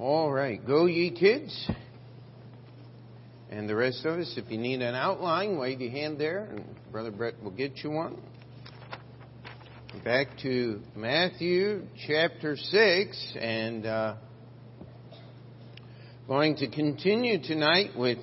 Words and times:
All 0.00 0.32
right, 0.32 0.66
go 0.66 0.86
ye 0.86 1.10
kids. 1.10 1.70
And 3.50 3.68
the 3.68 3.76
rest 3.76 4.02
of 4.06 4.18
us, 4.18 4.32
if 4.38 4.50
you 4.50 4.56
need 4.56 4.80
an 4.80 4.94
outline, 4.94 5.58
wave 5.58 5.82
your 5.82 5.90
hand 5.90 6.18
there, 6.18 6.44
and 6.44 6.64
Brother 6.90 7.10
Brett 7.10 7.34
will 7.42 7.50
get 7.50 7.84
you 7.84 7.90
one. 7.90 8.16
Back 10.02 10.28
to 10.40 10.80
Matthew 10.96 11.82
chapter 12.06 12.56
6, 12.56 13.36
and 13.38 13.84
uh, 13.84 14.14
going 16.26 16.56
to 16.56 16.70
continue 16.70 17.42
tonight 17.42 17.90
with 17.94 18.20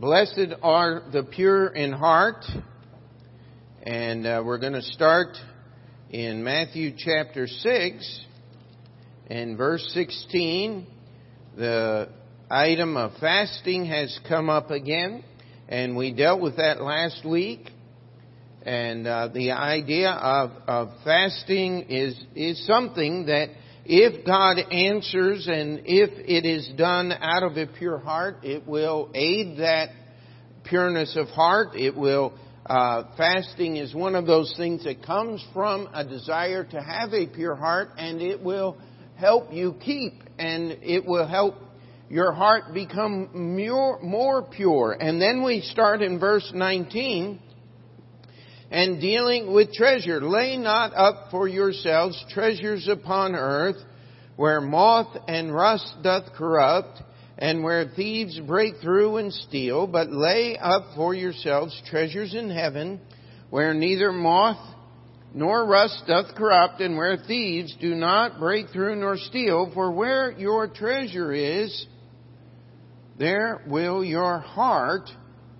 Blessed 0.00 0.54
are 0.62 1.02
the 1.12 1.22
pure 1.22 1.66
in 1.66 1.92
heart. 1.92 2.46
And 3.82 4.26
uh, 4.26 4.42
we're 4.42 4.56
going 4.56 4.72
to 4.72 4.80
start 4.80 5.36
in 6.08 6.42
Matthew 6.42 6.94
chapter 6.96 7.46
6 7.46 8.24
and 9.32 9.56
verse 9.56 9.82
16. 9.94 10.86
The 11.56 12.10
item 12.50 12.98
of 12.98 13.12
fasting 13.18 13.86
has 13.86 14.18
come 14.28 14.50
up 14.50 14.70
again, 14.70 15.24
and 15.70 15.96
we 15.96 16.12
dealt 16.12 16.42
with 16.42 16.58
that 16.58 16.82
last 16.82 17.24
week. 17.24 17.70
And 18.64 19.06
uh, 19.06 19.28
the 19.32 19.52
idea 19.52 20.10
of, 20.10 20.50
of 20.68 20.88
fasting 21.02 21.86
is 21.88 22.22
is 22.36 22.64
something 22.66 23.26
that 23.26 23.48
if 23.86 24.26
God 24.26 24.58
answers 24.70 25.48
and 25.48 25.80
if 25.86 26.10
it 26.28 26.46
is 26.46 26.70
done 26.76 27.10
out 27.10 27.42
of 27.42 27.56
a 27.56 27.66
pure 27.66 27.98
heart, 27.98 28.44
it 28.44 28.68
will 28.68 29.10
aid 29.14 29.58
that 29.58 29.88
pureness 30.64 31.16
of 31.16 31.28
heart. 31.28 31.74
It 31.74 31.96
will 31.96 32.34
uh, 32.66 33.04
fasting 33.16 33.76
is 33.76 33.94
one 33.94 34.14
of 34.14 34.26
those 34.26 34.52
things 34.58 34.84
that 34.84 35.02
comes 35.02 35.44
from 35.54 35.88
a 35.94 36.04
desire 36.04 36.64
to 36.64 36.80
have 36.82 37.14
a 37.14 37.26
pure 37.26 37.56
heart, 37.56 37.88
and 37.96 38.20
it 38.20 38.42
will 38.42 38.76
help 39.22 39.52
you 39.52 39.76
keep, 39.84 40.14
and 40.36 40.78
it 40.82 41.06
will 41.06 41.28
help 41.28 41.54
your 42.10 42.32
heart 42.32 42.74
become 42.74 43.56
more, 43.62 44.42
pure. 44.42 44.96
And 44.98 45.22
then 45.22 45.44
we 45.44 45.60
start 45.60 46.02
in 46.02 46.18
verse 46.18 46.50
19 46.52 47.40
and 48.72 49.00
dealing 49.00 49.54
with 49.54 49.72
treasure. 49.72 50.20
Lay 50.20 50.56
not 50.56 50.92
up 50.94 51.30
for 51.30 51.46
yourselves 51.46 52.22
treasures 52.30 52.88
upon 52.88 53.36
earth 53.36 53.76
where 54.34 54.60
moth 54.60 55.16
and 55.28 55.54
rust 55.54 55.94
doth 56.02 56.32
corrupt 56.32 57.00
and 57.38 57.62
where 57.62 57.92
thieves 57.94 58.40
break 58.40 58.74
through 58.82 59.18
and 59.18 59.32
steal, 59.32 59.86
but 59.86 60.10
lay 60.10 60.58
up 60.60 60.96
for 60.96 61.14
yourselves 61.14 61.80
treasures 61.86 62.34
in 62.34 62.50
heaven 62.50 63.00
where 63.50 63.72
neither 63.72 64.10
moth 64.10 64.58
nor 65.34 65.66
rust 65.66 66.02
doth 66.06 66.34
corrupt 66.34 66.80
and 66.80 66.96
where 66.96 67.16
thieves 67.16 67.74
do 67.80 67.94
not 67.94 68.38
break 68.38 68.68
through 68.70 68.96
nor 68.96 69.16
steal, 69.16 69.70
for 69.72 69.90
where 69.90 70.30
your 70.32 70.68
treasure 70.68 71.32
is, 71.32 71.86
there 73.18 73.62
will 73.66 74.04
your 74.04 74.38
heart 74.38 75.08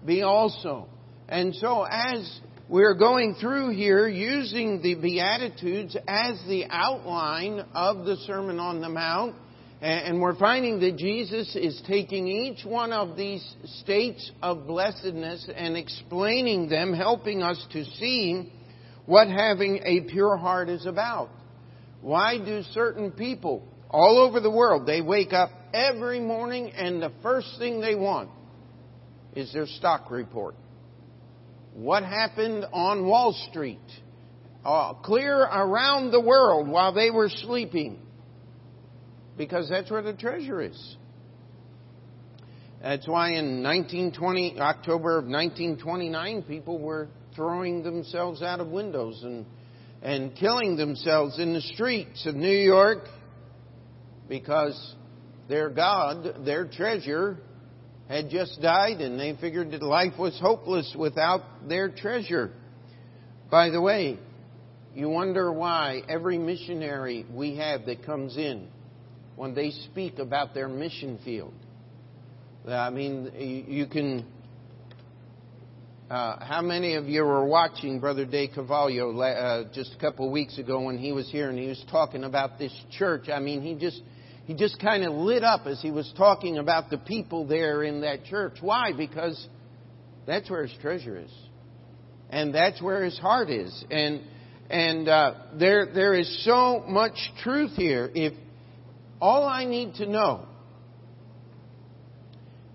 be 0.04 0.22
also. 0.22 0.88
And 1.28 1.54
so 1.54 1.84
as 1.84 2.40
we're 2.68 2.94
going 2.94 3.34
through 3.34 3.70
here 3.70 4.08
using 4.08 4.82
the 4.82 4.94
Beatitudes 4.94 5.96
as 6.08 6.40
the 6.48 6.64
outline 6.70 7.64
of 7.74 8.04
the 8.04 8.16
Sermon 8.26 8.58
on 8.58 8.80
the 8.80 8.88
Mount. 8.88 9.36
And 9.80 10.20
we're 10.20 10.38
finding 10.38 10.78
that 10.80 10.96
Jesus 10.96 11.56
is 11.56 11.82
taking 11.86 12.28
each 12.28 12.64
one 12.64 12.92
of 12.92 13.16
these 13.16 13.44
states 13.80 14.30
of 14.40 14.66
blessedness 14.66 15.50
and 15.54 15.76
explaining 15.76 16.68
them, 16.68 16.94
helping 16.94 17.42
us 17.42 17.62
to 17.72 17.84
see 17.84 18.52
what 19.06 19.28
having 19.28 19.80
a 19.84 20.00
pure 20.02 20.36
heart 20.36 20.68
is 20.68 20.86
about. 20.86 21.30
Why 22.00 22.38
do 22.38 22.62
certain 22.72 23.12
people 23.12 23.66
all 23.90 24.18
over 24.18 24.40
the 24.40 24.50
world, 24.50 24.86
they 24.86 25.02
wake 25.02 25.32
up 25.32 25.50
every 25.74 26.20
morning 26.20 26.70
and 26.70 27.02
the 27.02 27.12
first 27.22 27.48
thing 27.58 27.80
they 27.80 27.94
want 27.94 28.30
is 29.34 29.52
their 29.52 29.66
stock 29.66 30.10
report? 30.10 30.54
what 31.74 32.02
happened 32.04 32.66
on 32.72 33.06
Wall 33.06 33.32
Street, 33.50 33.80
uh, 34.64 34.94
clear 34.94 35.36
around 35.36 36.10
the 36.10 36.20
world 36.20 36.68
while 36.68 36.92
they 36.92 37.10
were 37.10 37.28
sleeping, 37.28 37.98
because 39.36 39.68
that's 39.68 39.90
where 39.90 40.02
the 40.02 40.12
treasure 40.12 40.60
is. 40.60 40.96
That's 42.82 43.06
why 43.06 43.30
in 43.32 43.62
1920, 43.62 44.60
October 44.60 45.18
of 45.18 45.24
1929, 45.24 46.42
people 46.42 46.78
were 46.78 47.08
throwing 47.34 47.82
themselves 47.82 48.42
out 48.42 48.60
of 48.60 48.68
windows 48.68 49.20
and, 49.22 49.46
and 50.02 50.34
killing 50.36 50.76
themselves 50.76 51.38
in 51.38 51.52
the 51.52 51.60
streets 51.60 52.26
of 52.26 52.34
New 52.34 52.48
York 52.48 53.08
because 54.28 54.94
their 55.48 55.70
God, 55.70 56.44
their 56.44 56.66
treasure, 56.66 57.38
had 58.08 58.30
just 58.30 58.60
died 58.60 59.00
and 59.00 59.18
they 59.18 59.36
figured 59.40 59.70
that 59.72 59.82
life 59.82 60.18
was 60.18 60.38
hopeless 60.40 60.94
without 60.98 61.68
their 61.68 61.90
treasure. 61.90 62.52
By 63.50 63.70
the 63.70 63.80
way, 63.80 64.18
you 64.94 65.08
wonder 65.08 65.52
why 65.52 66.02
every 66.08 66.38
missionary 66.38 67.24
we 67.32 67.56
have 67.56 67.86
that 67.86 68.04
comes 68.04 68.36
in, 68.36 68.68
when 69.36 69.54
they 69.54 69.70
speak 69.70 70.18
about 70.18 70.52
their 70.54 70.68
mission 70.68 71.18
field, 71.24 71.54
I 72.66 72.90
mean, 72.90 73.32
you 73.68 73.86
can. 73.86 74.26
Uh, 76.12 76.44
how 76.44 76.60
many 76.60 76.96
of 76.96 77.08
you 77.08 77.24
were 77.24 77.46
watching 77.46 77.98
Brother 77.98 78.26
De 78.26 78.46
Cavallo 78.46 79.18
uh, 79.18 79.64
just 79.72 79.94
a 79.94 79.98
couple 79.98 80.26
of 80.26 80.30
weeks 80.30 80.58
ago 80.58 80.78
when 80.82 80.98
he 80.98 81.10
was 81.10 81.26
here 81.30 81.48
and 81.48 81.58
he 81.58 81.68
was 81.68 81.82
talking 81.90 82.24
about 82.24 82.58
this 82.58 82.70
church? 82.90 83.30
I 83.30 83.40
mean, 83.40 83.62
he 83.62 83.76
just 83.76 83.98
he 84.44 84.52
just 84.52 84.78
kind 84.78 85.04
of 85.04 85.14
lit 85.14 85.42
up 85.42 85.66
as 85.66 85.80
he 85.80 85.90
was 85.90 86.12
talking 86.14 86.58
about 86.58 86.90
the 86.90 86.98
people 86.98 87.46
there 87.46 87.82
in 87.82 88.02
that 88.02 88.26
church. 88.26 88.58
Why? 88.60 88.92
Because 88.94 89.48
that's 90.26 90.50
where 90.50 90.66
his 90.66 90.76
treasure 90.82 91.16
is, 91.16 91.32
and 92.28 92.54
that's 92.54 92.82
where 92.82 93.02
his 93.02 93.18
heart 93.18 93.48
is, 93.48 93.82
and 93.90 94.20
and 94.68 95.08
uh, 95.08 95.34
there 95.58 95.94
there 95.94 96.12
is 96.12 96.44
so 96.44 96.84
much 96.86 97.16
truth 97.42 97.72
here. 97.74 98.10
If 98.14 98.34
all 99.18 99.48
I 99.48 99.64
need 99.64 99.94
to 99.94 100.06
know, 100.06 100.46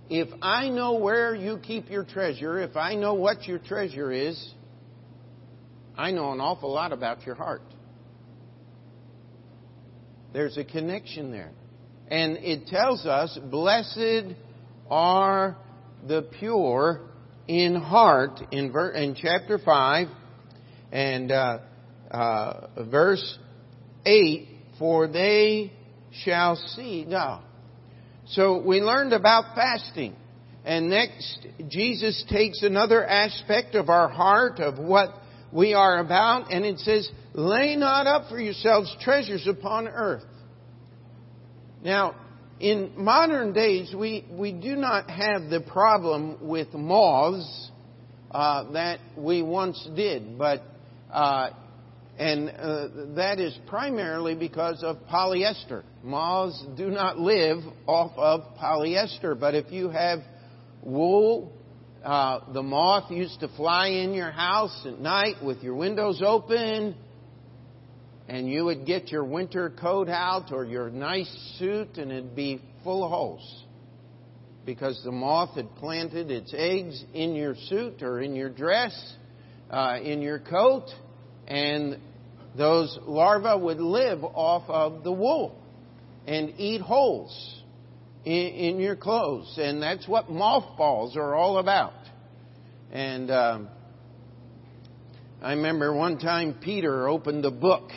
if 0.09 0.29
I 0.41 0.69
know 0.69 0.95
where 0.95 1.35
you 1.35 1.57
keep 1.57 1.89
your 1.89 2.03
treasure, 2.03 2.59
if 2.59 2.75
I 2.77 2.95
know 2.95 3.13
what 3.13 3.45
your 3.47 3.59
treasure 3.59 4.11
is, 4.11 4.53
I 5.97 6.11
know 6.11 6.31
an 6.31 6.39
awful 6.39 6.71
lot 6.71 6.93
about 6.93 7.25
your 7.25 7.35
heart. 7.35 7.61
There's 10.33 10.57
a 10.57 10.63
connection 10.63 11.31
there. 11.31 11.51
And 12.09 12.37
it 12.37 12.67
tells 12.67 13.05
us, 13.05 13.37
blessed 13.49 14.35
are 14.89 15.57
the 16.07 16.27
pure 16.39 17.01
in 17.47 17.75
heart 17.75 18.39
in, 18.51 18.71
ver- 18.71 18.91
in 18.91 19.15
chapter 19.15 19.57
5 19.57 20.07
and 20.91 21.31
uh, 21.31 21.59
uh, 22.11 22.67
verse 22.89 23.37
8, 24.05 24.47
for 24.79 25.07
they 25.07 25.73
shall 26.23 26.55
see 26.55 27.05
God. 27.09 27.43
So 28.29 28.61
we 28.61 28.81
learned 28.81 29.13
about 29.13 29.55
fasting. 29.55 30.15
And 30.65 30.89
next, 30.89 31.47
Jesus 31.69 32.25
takes 32.29 32.61
another 32.61 33.05
aspect 33.05 33.75
of 33.75 33.89
our 33.89 34.09
heart, 34.09 34.59
of 34.59 34.77
what 34.77 35.09
we 35.51 35.73
are 35.73 35.99
about, 35.99 36.51
and 36.51 36.65
it 36.65 36.79
says, 36.79 37.09
lay 37.33 37.77
not 37.77 38.05
up 38.05 38.29
for 38.29 38.39
yourselves 38.39 38.93
treasures 39.01 39.47
upon 39.47 39.87
earth 39.87 40.25
now, 41.83 42.15
in 42.59 42.91
modern 42.97 43.53
days, 43.53 43.93
we, 43.95 44.25
we 44.31 44.51
do 44.51 44.75
not 44.75 45.09
have 45.09 45.49
the 45.49 45.61
problem 45.61 46.47
with 46.47 46.73
moths 46.73 47.71
uh, 48.31 48.71
that 48.71 48.99
we 49.15 49.41
once 49.43 49.87
did, 49.95 50.37
but 50.37 50.63
uh, 51.11 51.51
and 52.17 52.49
uh, 52.49 52.87
that 53.15 53.39
is 53.39 53.57
primarily 53.67 54.33
because 54.33 54.83
of 54.83 54.97
polyester. 55.11 55.83
Moths 56.03 56.63
do 56.75 56.89
not 56.89 57.19
live 57.19 57.59
off 57.85 58.11
of 58.17 58.57
polyester, 58.57 59.39
but 59.39 59.53
if 59.53 59.71
you 59.71 59.89
have 59.89 60.19
wool, 60.81 61.53
uh, 62.03 62.39
the 62.53 62.63
moth 62.63 63.11
used 63.11 63.39
to 63.41 63.47
fly 63.49 63.89
in 63.89 64.13
your 64.13 64.31
house 64.31 64.85
at 64.85 64.99
night 64.99 65.35
with 65.43 65.61
your 65.61 65.75
windows 65.75 66.21
open 66.25 66.95
and 68.27 68.49
you 68.49 68.65
would 68.65 68.85
get 68.85 69.09
your 69.09 69.23
winter 69.23 69.69
coat 69.69 70.09
out 70.09 70.51
or 70.51 70.65
your 70.65 70.89
nice 70.89 71.55
suit 71.57 71.97
and 71.97 72.11
it'd 72.11 72.35
be 72.35 72.61
full 72.83 73.03
of 73.03 73.11
holes 73.11 73.63
because 74.65 74.99
the 75.05 75.11
moth 75.11 75.55
had 75.55 75.73
planted 75.75 76.29
its 76.29 76.53
eggs 76.55 77.03
in 77.13 77.35
your 77.35 77.55
suit 77.67 78.01
or 78.01 78.21
in 78.21 78.35
your 78.35 78.49
dress, 78.49 79.15
uh, 79.69 79.97
in 80.01 80.21
your 80.21 80.39
coat, 80.39 80.87
and 81.47 81.99
those 82.57 82.97
larvae 83.05 83.61
would 83.61 83.79
live 83.79 84.23
off 84.23 84.63
of 84.69 85.03
the 85.03 85.11
wool 85.11 85.55
and 86.25 86.53
eat 86.57 86.81
holes 86.81 87.61
in, 88.25 88.33
in 88.33 88.79
your 88.79 88.95
clothes. 88.95 89.57
And 89.57 89.81
that's 89.81 90.07
what 90.07 90.29
mothballs 90.29 91.15
are 91.15 91.35
all 91.35 91.59
about. 91.59 91.93
And 92.91 93.29
um, 93.31 93.69
I 95.41 95.53
remember 95.53 95.93
one 95.93 96.17
time 96.19 96.55
Peter 96.61 97.07
opened 97.07 97.45
a 97.45 97.51
book 97.51 97.91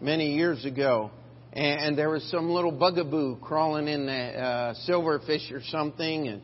many 0.00 0.34
years 0.34 0.64
ago, 0.64 1.10
and 1.52 1.96
there 1.96 2.10
was 2.10 2.24
some 2.30 2.50
little 2.50 2.72
bugaboo 2.72 3.36
crawling 3.40 3.86
in 3.88 4.06
the 4.06 4.12
uh, 4.12 4.74
silverfish 4.88 5.52
or 5.52 5.62
something, 5.64 6.28
and 6.28 6.42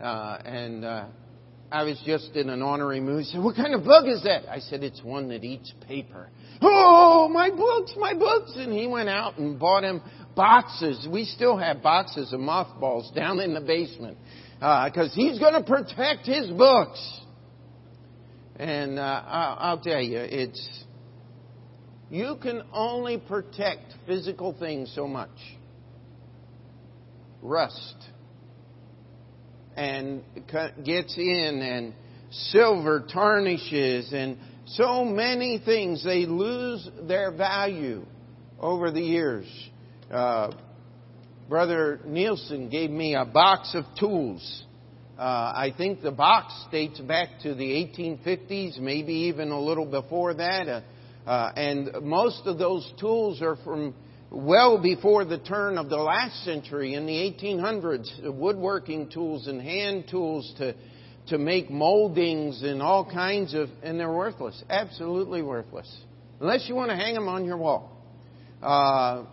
uh, 0.00 0.38
and 0.44 0.84
uh, 0.84 1.06
I 1.70 1.84
was 1.84 2.00
just 2.06 2.34
in 2.34 2.48
an 2.48 2.62
honorary 2.62 3.00
mood. 3.00 3.24
He 3.24 3.32
said, 3.32 3.42
"What 3.42 3.56
kind 3.56 3.74
of 3.74 3.84
bug 3.84 4.08
is 4.08 4.22
that?" 4.22 4.48
I 4.48 4.58
said, 4.58 4.82
"It's 4.82 5.02
one 5.02 5.28
that 5.28 5.44
eats 5.44 5.72
paper." 5.86 6.30
Oh, 6.62 7.28
my 7.28 7.50
books, 7.50 7.92
my 7.96 8.14
books! 8.14 8.52
And 8.56 8.72
he 8.72 8.86
went 8.86 9.08
out 9.08 9.38
and 9.38 9.58
bought 9.58 9.84
him 9.84 10.00
boxes. 10.34 11.06
We 11.10 11.24
still 11.24 11.56
have 11.56 11.82
boxes 11.82 12.32
of 12.32 12.40
mothballs 12.40 13.10
down 13.12 13.40
in 13.40 13.54
the 13.54 13.60
basement 13.60 14.16
because 14.58 15.10
uh, 15.12 15.14
he's 15.14 15.38
going 15.38 15.54
to 15.54 15.62
protect 15.62 16.26
his 16.26 16.50
books. 16.50 17.20
And 18.56 18.98
uh, 18.98 19.22
I'll 19.26 19.80
tell 19.80 20.00
you, 20.00 20.18
it's 20.18 20.84
you 22.10 22.36
can 22.42 22.62
only 22.72 23.18
protect 23.18 23.94
physical 24.06 24.52
things 24.58 24.90
so 24.94 25.06
much. 25.06 25.28
Rust 27.42 28.08
and 29.78 30.24
gets 30.84 31.16
in 31.16 31.62
and 31.62 31.94
silver 32.30 33.06
tarnishes 33.12 34.12
and 34.12 34.36
so 34.66 35.04
many 35.04 35.62
things. 35.64 36.02
They 36.02 36.26
lose 36.26 36.88
their 37.06 37.30
value 37.30 38.04
over 38.58 38.90
the 38.90 39.00
years. 39.00 39.46
Uh, 40.10 40.50
brother 41.48 42.00
nielsen 42.04 42.68
gave 42.68 42.90
me 42.90 43.14
a 43.14 43.24
box 43.24 43.76
of 43.76 43.84
tools. 43.98 44.64
Uh, 45.16 45.52
i 45.54 45.72
think 45.76 46.02
the 46.02 46.10
box 46.12 46.52
dates 46.70 47.00
back 47.00 47.40
to 47.42 47.52
the 47.54 47.64
1850s 47.64 48.78
maybe 48.78 49.12
even 49.12 49.50
a 49.50 49.60
little 49.60 49.86
before 49.86 50.34
that. 50.34 50.68
Uh, 50.68 50.80
uh, 51.28 51.52
and 51.54 51.90
most 52.02 52.42
of 52.46 52.58
those 52.58 52.90
tools 52.98 53.42
are 53.42 53.56
from 53.56 53.94
well 54.30 54.78
before 54.78 55.24
the 55.24 55.38
turn 55.38 55.78
of 55.78 55.88
the 55.88 55.96
last 55.96 56.44
century 56.44 56.94
in 56.94 57.06
the 57.06 57.12
1800s, 57.12 58.34
woodworking 58.34 59.08
tools 59.10 59.46
and 59.46 59.60
hand 59.60 60.04
tools 60.10 60.52
to, 60.58 60.74
to 61.28 61.38
make 61.38 61.70
moldings 61.70 62.62
and 62.62 62.82
all 62.82 63.04
kinds 63.04 63.54
of, 63.54 63.68
and 63.82 63.98
they're 63.98 64.12
worthless, 64.12 64.62
absolutely 64.68 65.42
worthless. 65.42 65.90
Unless 66.40 66.68
you 66.68 66.74
want 66.74 66.90
to 66.90 66.96
hang 66.96 67.14
them 67.14 67.28
on 67.28 67.44
your 67.44 67.56
wall. 67.56 67.96
Uh, 68.62 69.24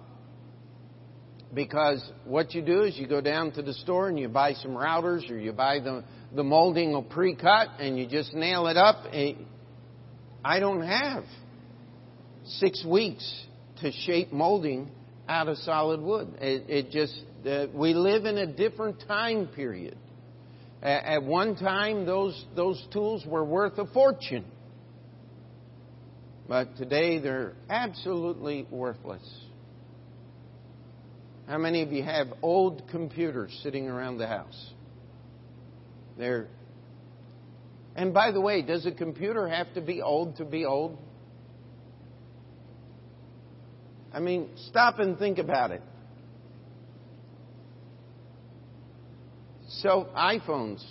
because 1.54 2.04
what 2.26 2.54
you 2.54 2.62
do 2.62 2.84
is 2.84 2.98
you 2.98 3.08
go 3.08 3.22
down 3.22 3.52
to 3.54 3.62
the 3.62 3.74
store 3.74 4.10
and 4.10 4.20
you 4.20 4.28
buy 4.28 4.54
some 4.54 4.72
routers 4.72 5.30
or 5.30 5.38
you 5.38 5.54
buy 5.54 5.80
the, 5.80 6.04
the 6.36 6.44
molding 6.44 6.94
or 6.94 7.04
pre-cut 7.04 7.70
and 7.80 7.98
you 7.98 8.08
just 8.08 8.34
nail 8.34 8.68
it 8.68 8.78
up. 8.78 9.06
I 10.44 10.60
don't 10.60 10.86
have 10.86 11.24
six 12.46 12.86
weeks 12.86 13.46
to 13.82 13.92
shape 13.92 14.32
molding 14.32 14.90
out 15.28 15.48
of 15.48 15.58
solid 15.58 16.02
wood. 16.02 16.36
It, 16.40 16.70
it 16.70 16.92
just, 16.92 17.16
uh, 17.48 17.68
we 17.74 17.94
live 17.94 18.26
in 18.26 18.38
a 18.38 18.46
different 18.46 19.04
time 19.08 19.48
period. 19.48 19.98
At, 20.82 21.06
at 21.06 21.24
one 21.24 21.56
time, 21.56 22.06
those, 22.06 22.46
those 22.56 22.84
tools 22.92 23.26
were 23.26 23.44
worth 23.44 23.78
a 23.78 23.86
fortune. 23.88 24.46
But 26.48 26.78
today, 26.78 27.20
they're 27.20 27.54
absolutely 27.70 28.68
worthless. 28.70 29.28
How 31.48 31.58
many 31.58 31.82
of 31.82 31.92
you 31.92 32.04
have 32.04 32.28
old 32.42 32.88
computers 32.90 33.58
sitting 33.64 33.88
around 33.88 34.18
the 34.18 34.28
house? 34.28 34.74
They're 36.18 36.48
and 37.96 38.14
by 38.14 38.32
the 38.32 38.42
way, 38.42 38.62
does 38.62 38.86
a 38.86 38.92
computer 38.92 39.48
have 39.48 39.74
to 39.74 39.82
be 39.82 40.02
old 40.02 40.38
to 40.38 40.46
be 40.46 40.66
old? 40.66 40.98
I 44.16 44.22
mean, 44.22 44.50
stop 44.70 45.00
and 45.00 45.20
think 45.20 45.40
about 45.40 45.72
it. 45.72 45.82
So, 49.68 50.08
iPhones. 50.16 50.82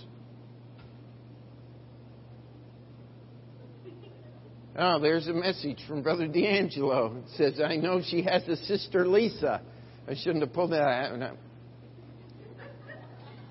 Oh, 4.76 4.99
there's 5.00 5.26
a 5.26 5.32
message 5.32 5.79
from 5.88 6.03
Brother 6.03 6.26
D'Angelo. 6.26 7.17
It 7.25 7.31
says, 7.37 7.61
I 7.65 7.76
know 7.76 8.03
she 8.06 8.23
has 8.25 8.47
a 8.47 8.56
sister 8.56 9.06
Lisa. 9.06 9.62
I 10.06 10.15
shouldn't 10.17 10.43
have 10.43 10.53
pulled 10.53 10.73
that 10.73 10.82
out. 10.82 11.37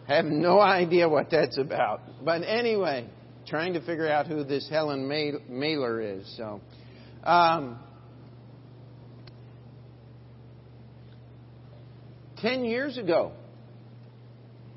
I 0.08 0.16
have 0.16 0.26
no 0.26 0.60
idea 0.60 1.10
what 1.10 1.32
that's 1.32 1.58
about. 1.58 2.02
But 2.24 2.44
anyway, 2.44 3.08
trying 3.48 3.74
to 3.74 3.80
figure 3.80 4.08
out 4.08 4.28
who 4.28 4.44
this 4.44 4.70
Helen 4.70 5.08
Mailer 5.08 6.00
is. 6.00 6.32
So, 6.38 6.62
um, 7.24 7.80
Ten 12.44 12.66
years 12.66 12.98
ago, 12.98 13.32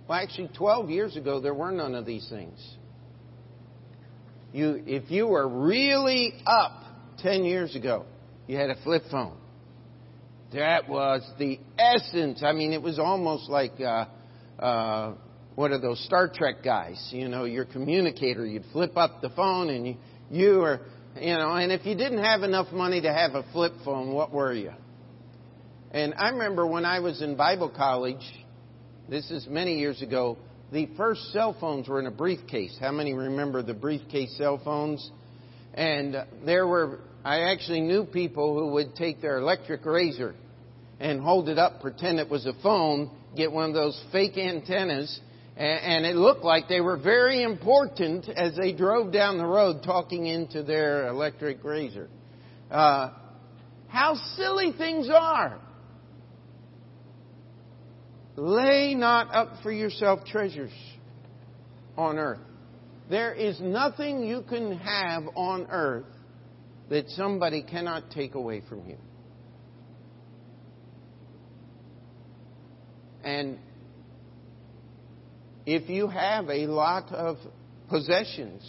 well, 0.08 0.20
actually, 0.20 0.50
12 0.56 0.88
years 0.88 1.16
ago, 1.16 1.40
there 1.40 1.52
were 1.52 1.72
none 1.72 1.96
of 1.96 2.06
these 2.06 2.28
things. 2.30 2.58
You, 4.52 4.84
if 4.86 5.10
you 5.10 5.26
were 5.26 5.48
really 5.48 6.34
up 6.46 6.84
10 7.18 7.44
years 7.44 7.74
ago, 7.74 8.04
you 8.46 8.56
had 8.56 8.70
a 8.70 8.76
flip 8.84 9.02
phone. 9.10 9.36
That 10.52 10.88
was 10.88 11.28
the 11.40 11.58
essence. 11.76 12.40
I 12.44 12.52
mean, 12.52 12.72
it 12.72 12.80
was 12.80 13.00
almost 13.00 13.50
like 13.50 13.80
uh, 13.80 14.06
uh, 14.62 15.14
what 15.56 15.72
are 15.72 15.80
those 15.80 16.02
Star 16.04 16.30
Trek 16.32 16.62
guys? 16.62 17.04
You 17.12 17.28
know, 17.28 17.46
your 17.46 17.64
communicator. 17.64 18.46
You'd 18.46 18.66
flip 18.72 18.96
up 18.96 19.22
the 19.22 19.30
phone, 19.30 19.70
and 19.70 19.88
you 19.88 19.96
you 20.30 20.58
were, 20.58 20.82
you 21.20 21.34
know. 21.34 21.50
And 21.54 21.72
if 21.72 21.84
you 21.84 21.96
didn't 21.96 22.22
have 22.22 22.44
enough 22.44 22.72
money 22.72 23.00
to 23.00 23.12
have 23.12 23.34
a 23.34 23.42
flip 23.52 23.72
phone, 23.84 24.12
what 24.12 24.32
were 24.32 24.54
you? 24.54 24.70
And 25.96 26.12
I 26.18 26.28
remember 26.28 26.66
when 26.66 26.84
I 26.84 27.00
was 27.00 27.22
in 27.22 27.36
Bible 27.36 27.70
college, 27.70 28.20
this 29.08 29.30
is 29.30 29.46
many 29.48 29.78
years 29.78 30.02
ago, 30.02 30.36
the 30.70 30.90
first 30.94 31.32
cell 31.32 31.56
phones 31.58 31.88
were 31.88 31.98
in 31.98 32.06
a 32.06 32.10
briefcase. 32.10 32.76
How 32.78 32.92
many 32.92 33.14
remember 33.14 33.62
the 33.62 33.72
briefcase 33.72 34.36
cell 34.36 34.60
phones? 34.62 35.10
And 35.72 36.14
there 36.44 36.66
were, 36.66 36.98
I 37.24 37.50
actually 37.50 37.80
knew 37.80 38.04
people 38.04 38.58
who 38.58 38.74
would 38.74 38.94
take 38.94 39.22
their 39.22 39.38
electric 39.38 39.86
razor 39.86 40.34
and 41.00 41.18
hold 41.18 41.48
it 41.48 41.58
up, 41.58 41.80
pretend 41.80 42.20
it 42.20 42.28
was 42.28 42.44
a 42.44 42.52
phone, 42.62 43.10
get 43.34 43.50
one 43.50 43.70
of 43.70 43.74
those 43.74 43.98
fake 44.12 44.36
antennas, 44.36 45.18
and 45.56 46.04
it 46.04 46.14
looked 46.14 46.44
like 46.44 46.68
they 46.68 46.82
were 46.82 46.98
very 46.98 47.42
important 47.42 48.28
as 48.28 48.54
they 48.54 48.74
drove 48.74 49.14
down 49.14 49.38
the 49.38 49.46
road 49.46 49.82
talking 49.82 50.26
into 50.26 50.62
their 50.62 51.08
electric 51.08 51.64
razor. 51.64 52.10
Uh, 52.70 53.12
how 53.88 54.14
silly 54.36 54.74
things 54.76 55.08
are. 55.08 55.58
Lay 58.36 58.94
not 58.94 59.34
up 59.34 59.62
for 59.62 59.72
yourself 59.72 60.24
treasures 60.26 60.72
on 61.96 62.18
earth. 62.18 62.40
There 63.08 63.32
is 63.32 63.58
nothing 63.60 64.22
you 64.24 64.42
can 64.48 64.76
have 64.78 65.24
on 65.34 65.66
earth 65.70 66.04
that 66.90 67.08
somebody 67.10 67.62
cannot 67.62 68.10
take 68.10 68.34
away 68.34 68.62
from 68.68 68.88
you. 68.88 68.96
And 73.24 73.58
if 75.64 75.88
you 75.88 76.06
have 76.08 76.48
a 76.48 76.66
lot 76.66 77.12
of 77.12 77.38
possessions, 77.88 78.62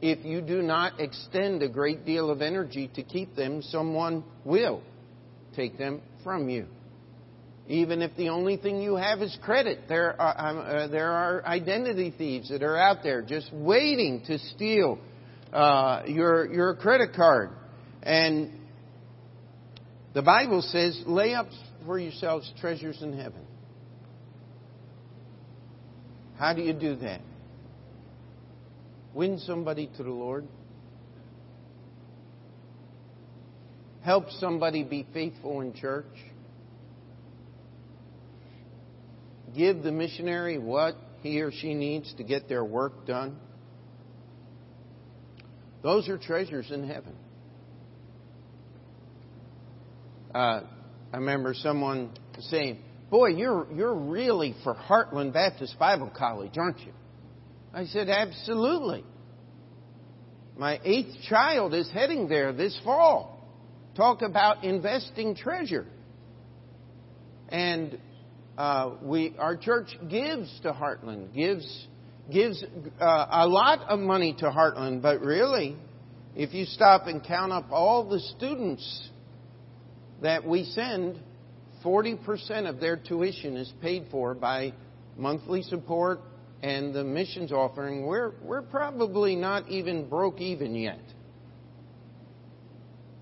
if 0.00 0.24
you 0.24 0.40
do 0.40 0.62
not 0.62 1.00
extend 1.00 1.62
a 1.62 1.68
great 1.68 2.04
deal 2.04 2.30
of 2.30 2.42
energy 2.42 2.90
to 2.94 3.02
keep 3.02 3.34
them, 3.34 3.62
someone 3.62 4.22
will 4.44 4.82
take 5.56 5.78
them 5.78 6.00
from 6.22 6.48
you. 6.48 6.66
Even 7.68 8.02
if 8.02 8.16
the 8.16 8.28
only 8.28 8.56
thing 8.56 8.82
you 8.82 8.96
have 8.96 9.22
is 9.22 9.36
credit, 9.42 9.80
there 9.88 10.20
are, 10.20 10.50
um, 10.50 10.58
uh, 10.58 10.86
there 10.88 11.12
are 11.12 11.44
identity 11.46 12.12
thieves 12.16 12.48
that 12.48 12.62
are 12.62 12.76
out 12.76 13.02
there 13.02 13.22
just 13.22 13.52
waiting 13.52 14.22
to 14.26 14.38
steal 14.38 14.98
uh, 15.52 16.02
your, 16.06 16.52
your 16.52 16.74
credit 16.74 17.14
card. 17.14 17.50
And 18.02 18.50
the 20.12 20.22
Bible 20.22 20.60
says, 20.60 21.00
lay 21.06 21.34
up 21.34 21.46
for 21.86 21.98
yourselves 21.98 22.50
treasures 22.60 23.00
in 23.00 23.16
heaven. 23.16 23.42
How 26.36 26.54
do 26.54 26.62
you 26.62 26.72
do 26.72 26.96
that? 26.96 27.20
Win 29.14 29.38
somebody 29.38 29.88
to 29.96 30.02
the 30.02 30.10
Lord. 30.10 30.46
Help 34.02 34.30
somebody 34.40 34.82
be 34.82 35.06
faithful 35.14 35.60
in 35.60 35.72
church. 35.74 36.06
Give 39.54 39.82
the 39.82 39.92
missionary 39.92 40.58
what 40.58 40.94
he 41.22 41.40
or 41.40 41.50
she 41.52 41.74
needs 41.74 42.12
to 42.14 42.24
get 42.24 42.48
their 42.48 42.64
work 42.64 43.06
done. 43.06 43.36
Those 45.82 46.08
are 46.08 46.18
treasures 46.18 46.70
in 46.70 46.86
heaven. 46.88 47.14
Uh, 50.34 50.62
I 51.12 51.16
remember 51.16 51.54
someone 51.54 52.10
saying, 52.38 52.78
Boy, 53.10 53.28
you're, 53.28 53.66
you're 53.74 53.94
really 53.94 54.54
for 54.64 54.74
Heartland 54.74 55.34
Baptist 55.34 55.78
Bible 55.78 56.10
College, 56.16 56.52
aren't 56.56 56.80
you? 56.80 56.92
I 57.74 57.84
said, 57.84 58.08
Absolutely. 58.08 59.04
My 60.56 60.80
eighth 60.84 61.14
child 61.28 61.74
is 61.74 61.90
heading 61.90 62.28
there 62.28 62.52
this 62.52 62.78
fall. 62.84 63.38
Talk 63.96 64.22
about 64.22 64.64
investing 64.64 65.34
treasure. 65.34 65.86
and 67.48 67.98
uh, 68.58 68.92
we 69.02 69.34
our 69.38 69.56
church 69.56 69.96
gives 70.08 70.60
to 70.62 70.72
Heartland, 70.72 71.34
gives 71.34 71.86
gives 72.30 72.62
uh, 73.00 73.26
a 73.30 73.46
lot 73.46 73.88
of 73.88 73.98
money 73.98 74.34
to 74.38 74.46
Heartland, 74.46 75.02
but 75.02 75.20
really, 75.20 75.76
if 76.36 76.54
you 76.54 76.64
stop 76.64 77.06
and 77.06 77.22
count 77.22 77.52
up 77.52 77.70
all 77.70 78.08
the 78.08 78.20
students 78.20 79.08
that 80.22 80.46
we 80.46 80.64
send, 80.64 81.20
40% 81.84 82.68
of 82.68 82.80
their 82.80 82.96
tuition 82.96 83.56
is 83.56 83.72
paid 83.80 84.06
for 84.10 84.34
by 84.34 84.72
monthly 85.16 85.62
support 85.62 86.20
and 86.62 86.94
the 86.94 87.02
missions 87.02 87.52
offering. 87.52 88.06
We're, 88.06 88.32
we're 88.42 88.62
probably 88.62 89.34
not 89.34 89.68
even 89.68 90.08
broke 90.08 90.40
even 90.40 90.76
yet. 90.76 91.00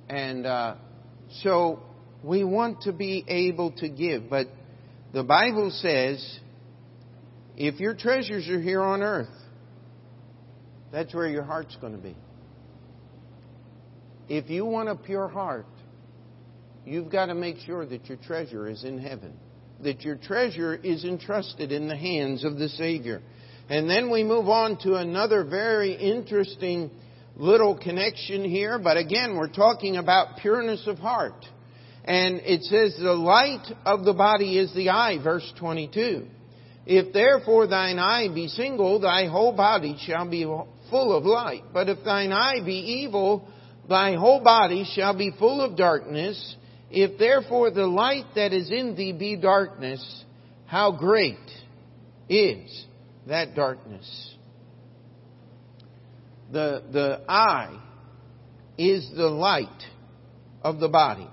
And 0.09 0.45
uh, 0.45 0.77
so 1.43 1.83
we 2.23 2.45
want 2.45 2.83
to 2.83 2.93
be 2.93 3.25
able 3.27 3.73
to 3.73 3.89
give. 3.89 4.29
But 4.29 4.49
the 5.13 5.25
Bible 5.25 5.71
says 5.71 6.41
if 7.57 7.81
your 7.81 7.95
treasures 7.95 8.49
are 8.49 8.61
here 8.61 8.83
on 8.83 9.03
earth, 9.03 9.29
that's 10.93 11.15
where 11.15 11.29
your 11.29 11.43
heart's 11.43 11.77
going 11.77 11.93
to 11.93 12.03
be. 12.03 12.17
If 14.29 14.49
you 14.49 14.65
want 14.65 14.89
a 14.89 14.97
pure 14.97 15.29
heart, 15.29 15.67
you've 16.85 17.11
got 17.11 17.27
to 17.27 17.35
make 17.35 17.59
sure 17.59 17.85
that 17.85 18.07
your 18.07 18.19
treasure 18.19 18.69
is 18.69 18.85
in 18.85 18.99
heaven, 18.99 19.35
that 19.83 20.03
your 20.03 20.17
treasure 20.17 20.75
is 20.75 21.05
entrusted 21.05 21.73
in 21.73 21.89
the 21.89 21.97
hands 21.97 22.45
of 22.45 22.57
the 22.57 22.69
Savior. 22.69 23.23
And 23.69 23.91
then 23.91 24.11
we 24.11 24.25
move 24.25 24.49
on 24.49 24.79
to 24.79 24.95
another 24.95 25.45
very 25.45 25.93
interesting 25.95 26.91
little 27.37 27.77
connection 27.77 28.45
here, 28.45 28.79
but 28.79 28.97
again, 28.97 29.37
we're 29.37 29.53
talking 29.53 29.97
about 29.97 30.39
pureness 30.39 30.87
of 30.87 30.99
heart. 30.99 31.45
And 32.05 32.41
it 32.45 32.63
says, 32.63 32.97
the 32.99 33.13
light 33.13 33.67
of 33.85 34.05
the 34.05 34.15
body 34.15 34.59
is 34.59 34.73
the 34.75 34.91
eye, 34.91 35.19
verse 35.23 35.51
22. 35.59 36.27
If 36.87 37.13
therefore 37.13 37.67
thine 37.67 37.99
eye 37.99 38.29
be 38.35 38.49
single, 38.49 39.01
thy 39.01 39.27
whole 39.27 39.53
body 39.53 39.97
shall 40.07 40.29
be 40.29 40.45
full 40.45 41.17
of 41.17 41.25
light. 41.25 41.65
But 41.73 41.89
if 41.89 42.05
thine 42.05 42.33
eye 42.33 42.61
be 42.65 43.05
evil, 43.05 43.49
thy 43.89 44.15
whole 44.15 44.43
body 44.43 44.91
shall 44.95 45.17
be 45.17 45.31
full 45.39 45.61
of 45.61 45.77
darkness. 45.77 46.57
If 46.91 47.19
therefore 47.19 47.71
the 47.71 47.87
light 47.87 48.25
that 48.35 48.53
is 48.53 48.71
in 48.71 48.97
thee 48.97 49.13
be 49.13 49.37
darkness, 49.37 50.25
how 50.67 50.93
great 50.93 51.37
is 52.29 52.87
that 53.27 53.55
darkness? 53.55 54.35
The, 56.51 56.83
the 56.91 57.21
eye 57.29 57.81
is 58.77 59.09
the 59.15 59.29
light 59.29 59.69
of 60.63 60.81
the 60.81 60.89
body. 60.89 61.29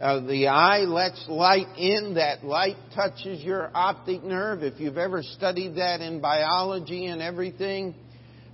Uh, 0.00 0.20
the 0.20 0.46
eye 0.46 0.80
lets 0.80 1.24
light 1.28 1.76
in. 1.76 2.14
That 2.14 2.44
light 2.44 2.76
touches 2.94 3.42
your 3.42 3.70
optic 3.74 4.22
nerve. 4.22 4.62
If 4.62 4.78
you've 4.78 4.98
ever 4.98 5.22
studied 5.22 5.74
that 5.76 6.00
in 6.00 6.20
biology 6.20 7.06
and 7.06 7.20
everything, 7.20 7.94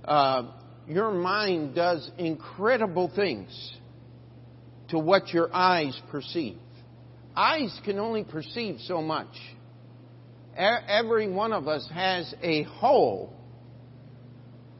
uh, 0.03 0.51
your 0.87 1.11
mind 1.11 1.75
does 1.75 2.09
incredible 2.17 3.11
things 3.15 3.73
to 4.89 4.97
what 4.97 5.29
your 5.29 5.53
eyes 5.53 5.99
perceive. 6.09 6.57
Eyes 7.35 7.79
can 7.85 7.99
only 7.99 8.23
perceive 8.23 8.79
so 8.81 9.01
much. 9.01 9.27
Every 10.55 11.29
one 11.29 11.51
of 11.53 11.67
us 11.67 11.87
has 11.93 12.33
a 12.41 12.63
hole 12.63 13.33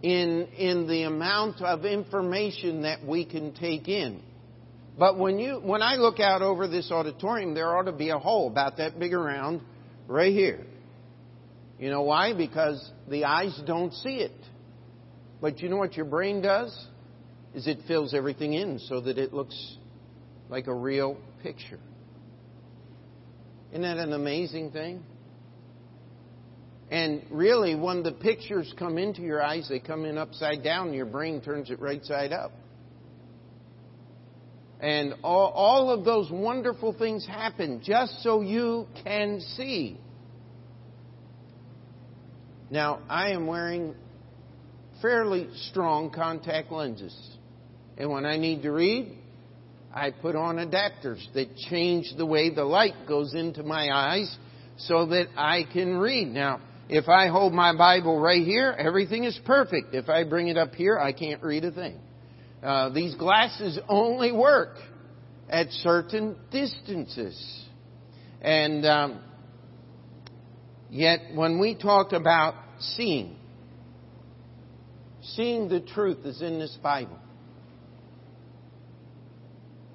in, 0.01 0.48
in 0.57 0.88
the 0.88 1.03
amount 1.03 1.62
of 1.62 1.86
information 1.86 2.84
that 2.84 3.05
we 3.05 3.25
can 3.25 3.53
take 3.53 3.88
in. 3.88 4.22
But 4.98 5.18
when 5.18 5.40
you, 5.40 5.56
when 5.56 5.82
I 5.82 5.96
look 5.96 6.20
out 6.20 6.42
over 6.42 6.68
this 6.68 6.90
auditorium, 6.92 7.54
there 7.54 7.75
ought 7.78 7.84
to 7.84 7.92
be 7.92 8.10
a 8.10 8.18
hole 8.18 8.48
about 8.48 8.78
that 8.78 8.98
big 8.98 9.14
around 9.14 9.62
right 10.08 10.32
here. 10.32 10.66
You 11.80 11.90
know 11.90 12.04
why? 12.04 12.34
Because 12.34 12.92
the 13.10 13.25
eyes 13.25 13.60
don't 13.66 13.94
see 13.94 14.18
it. 14.18 14.32
But 15.42 15.60
you 15.60 15.68
know 15.68 15.78
what 15.78 15.96
your 15.98 16.06
brain 16.06 16.42
does? 16.42 16.74
Is 17.54 17.68
it 17.68 17.80
fills 17.88 18.14
everything 18.14 18.54
in 18.54 18.80
so 18.80 19.02
that 19.02 19.18
it 19.18 19.34
looks 19.34 19.78
like 20.50 20.68
a 20.68 20.74
real 20.74 21.18
picture. 21.44 21.80
Isn't 23.72 23.82
that 23.82 23.98
an 23.98 24.14
amazing 24.14 24.72
thing? 24.72 25.04
And 26.92 27.24
really, 27.32 27.75
when 27.75 28.04
the 28.04 28.12
pictures 28.12 28.72
come 28.78 28.98
into 28.98 29.22
your 29.22 29.42
eyes, 29.42 29.68
they 29.68 29.80
come 29.80 30.06
in 30.06 30.18
upside 30.18 30.64
down, 30.64 30.88
and 30.88 30.96
your 30.96 31.08
brain 31.08 31.42
turns 31.42 31.72
it 31.72 31.80
right 31.80 32.04
side 32.06 32.32
up. 32.32 32.52
And 34.79 35.15
all, 35.24 35.51
all 35.55 35.89
of 35.89 36.03
those 36.03 36.29
wonderful 36.29 36.94
things 36.94 37.25
happen 37.25 37.82
just 37.84 38.22
so 38.22 38.41
you 38.41 38.88
can 39.03 39.39
see. 39.39 40.00
Now, 42.70 43.00
I 43.10 43.29
am 43.29 43.48
wearing 43.48 43.96
fairly 45.01 45.50
strong 45.70 46.10
contact 46.10 46.72
lenses. 46.72 47.15
And 47.98 48.10
when 48.10 48.25
I 48.25 48.38
need 48.38 48.63
to 48.63 48.72
read, 48.72 49.17
I 49.94 50.12
put 50.12 50.36
on 50.36 50.58
adapters 50.58 51.24
that 51.34 51.55
change 51.55 52.13
the 52.17 52.25
way 52.25 52.53
the 52.53 52.65
light 52.65 53.08
goes 53.08 53.34
into 53.34 53.63
my 53.63 53.89
eyes 53.91 54.36
so 54.77 55.05
that 55.05 55.27
I 55.38 55.63
can 55.72 55.98
read. 55.98 56.27
Now, 56.27 56.60
if 56.89 57.08
I 57.08 57.27
hold 57.27 57.53
my 57.53 57.75
Bible 57.75 58.20
right 58.20 58.44
here, 58.44 58.75
everything 58.77 59.24
is 59.24 59.39
perfect. 59.46 59.94
If 59.94 60.10
I 60.10 60.24
bring 60.24 60.50
it 60.50 60.58
up 60.58 60.75
here, 60.75 61.00
I 61.00 61.13
can't 61.13 61.41
read 61.41 61.63
a 61.63 61.72
thing. 61.72 62.00
Uh, 62.65 62.89
these 62.89 63.13
glasses 63.13 63.79
only 63.88 64.31
work 64.31 64.77
at 65.48 65.69
certain 65.69 66.36
distances. 66.51 67.63
And 68.41 68.84
um, 68.88 69.24
yet, 70.89 71.19
when 71.36 71.60
we 71.60 71.75
talk 71.75 72.12
about 72.12 72.55
seeing, 72.79 73.36
seeing 75.22 75.69
the 75.69 75.79
truth 75.79 76.25
is 76.25 76.41
in 76.41 76.57
this 76.57 76.75
Bible. 76.81 77.19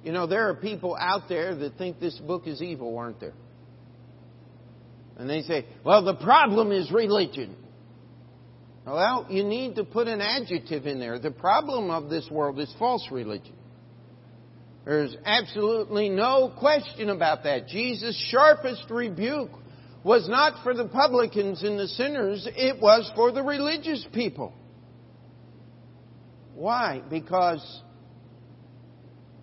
You 0.05 0.13
know, 0.13 0.25
there 0.25 0.47
are 0.47 0.55
people 0.55 0.95
out 0.97 1.27
there 1.27 1.53
that 1.53 1.77
think 1.77 1.99
this 1.99 2.15
book 2.19 2.47
is 2.47 2.61
evil, 2.61 2.97
aren't 2.97 3.19
there? 3.19 3.33
And 5.17 5.29
they 5.29 5.41
say, 5.41 5.65
well, 5.83 6.05
the 6.05 6.15
problem 6.15 6.71
is 6.71 6.89
religion. 6.89 7.53
Well, 8.85 9.27
you 9.29 9.43
need 9.43 9.75
to 9.75 9.83
put 9.83 10.07
an 10.07 10.21
adjective 10.21 10.87
in 10.87 10.99
there. 10.99 11.19
The 11.19 11.31
problem 11.31 11.91
of 11.91 12.09
this 12.09 12.27
world 12.31 12.59
is 12.59 12.73
false 12.79 13.07
religion. 13.11 13.53
There's 14.85 15.15
absolutely 15.23 16.09
no 16.09 16.51
question 16.57 17.09
about 17.09 17.43
that. 17.43 17.67
Jesus' 17.67 18.17
sharpest 18.31 18.85
rebuke 18.89 19.51
was 20.03 20.27
not 20.27 20.63
for 20.63 20.73
the 20.73 20.87
publicans 20.87 21.61
and 21.61 21.77
the 21.77 21.87
sinners, 21.87 22.47
it 22.55 22.81
was 22.81 23.09
for 23.15 23.31
the 23.31 23.43
religious 23.43 24.05
people. 24.11 24.51
Why? 26.55 27.03
Because 27.07 27.81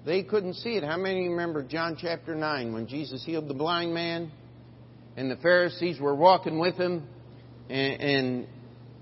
they 0.04 0.24
couldn't 0.24 0.54
see 0.54 0.70
it. 0.70 0.82
How 0.82 0.96
many 0.96 1.28
remember 1.28 1.62
John 1.62 1.96
chapter 2.00 2.34
9 2.34 2.72
when 2.72 2.88
Jesus 2.88 3.24
healed 3.24 3.46
the 3.46 3.54
blind 3.54 3.94
man 3.94 4.32
and 5.16 5.30
the 5.30 5.36
Pharisees 5.36 6.00
were 6.00 6.14
walking 6.14 6.58
with 6.58 6.74
him 6.74 7.06
and, 7.68 8.00
and 8.00 8.46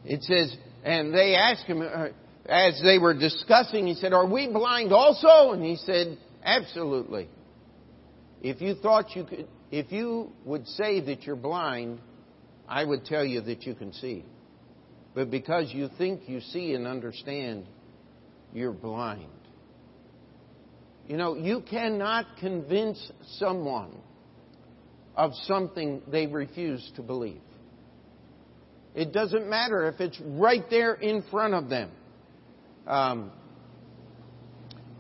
it 0.07 0.23
says, 0.23 0.57
and 0.85 1.13
they 1.13 1.35
asked 1.35 1.65
him, 1.65 1.83
uh, 1.83 2.09
as 2.49 2.81
they 2.83 2.99
were 2.99 3.15
discussing, 3.15 3.87
he 3.87 3.95
said, 3.95 4.13
Are 4.13 4.27
we 4.27 4.47
blind 4.47 4.93
also? 4.93 5.53
And 5.53 5.65
he 5.65 5.77
said, 5.77 6.19
Absolutely. 6.45 7.29
If 8.41 8.61
you 8.61 8.77
thought 8.77 9.17
you 9.17 9.25
could, 9.25 9.49
if 9.73 9.91
you 9.91 10.31
would 10.45 10.69
say 10.69 11.01
that 11.01 11.25
you're 11.25 11.35
blind, 11.35 11.99
I 12.69 12.85
would 12.85 13.05
tell 13.05 13.25
you 13.25 13.41
that 13.43 13.65
you 13.65 13.75
can 13.75 13.93
see. 13.93 14.25
But 15.15 15.31
because 15.31 15.73
you 15.73 15.89
think 15.99 16.29
you 16.29 16.41
see 16.41 16.75
and 16.75 16.87
understand, 16.87 17.67
you're 18.53 18.73
blind. 18.73 19.31
You 21.09 21.17
know, 21.17 21.35
you 21.35 21.63
cannot 21.69 22.27
convince 22.39 23.11
someone 23.39 23.97
of 25.17 25.33
something 25.45 26.03
they 26.11 26.27
refuse 26.27 26.93
to 26.97 27.03
believe. 27.03 27.41
It 28.97 29.13
doesn't 29.13 29.47
matter 29.47 29.87
if 29.89 30.01
it's 30.01 30.19
right 30.25 30.65
there 30.71 30.95
in 30.95 31.23
front 31.31 31.53
of 31.53 31.69
them. 31.69 31.91
Um, 32.87 33.31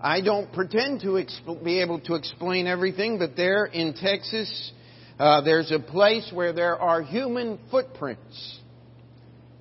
I 0.03 0.21
don't 0.21 0.53
pretend 0.53 1.01
to 1.01 1.13
exp- 1.13 1.65
be 1.65 1.81
able 1.81 2.01
to 2.01 2.15
explain 2.15 2.67
everything, 2.67 3.19
but 3.19 3.37
there 3.37 3.65
in 3.65 3.95
Texas, 3.95 4.73
uh, 5.19 5.41
there's 5.41 5.73
a 5.73 5.79
place 5.79 6.31
where 6.31 6.53
there 6.53 6.77
are 6.77 7.01
human 7.01 7.59
footprints. 7.71 8.61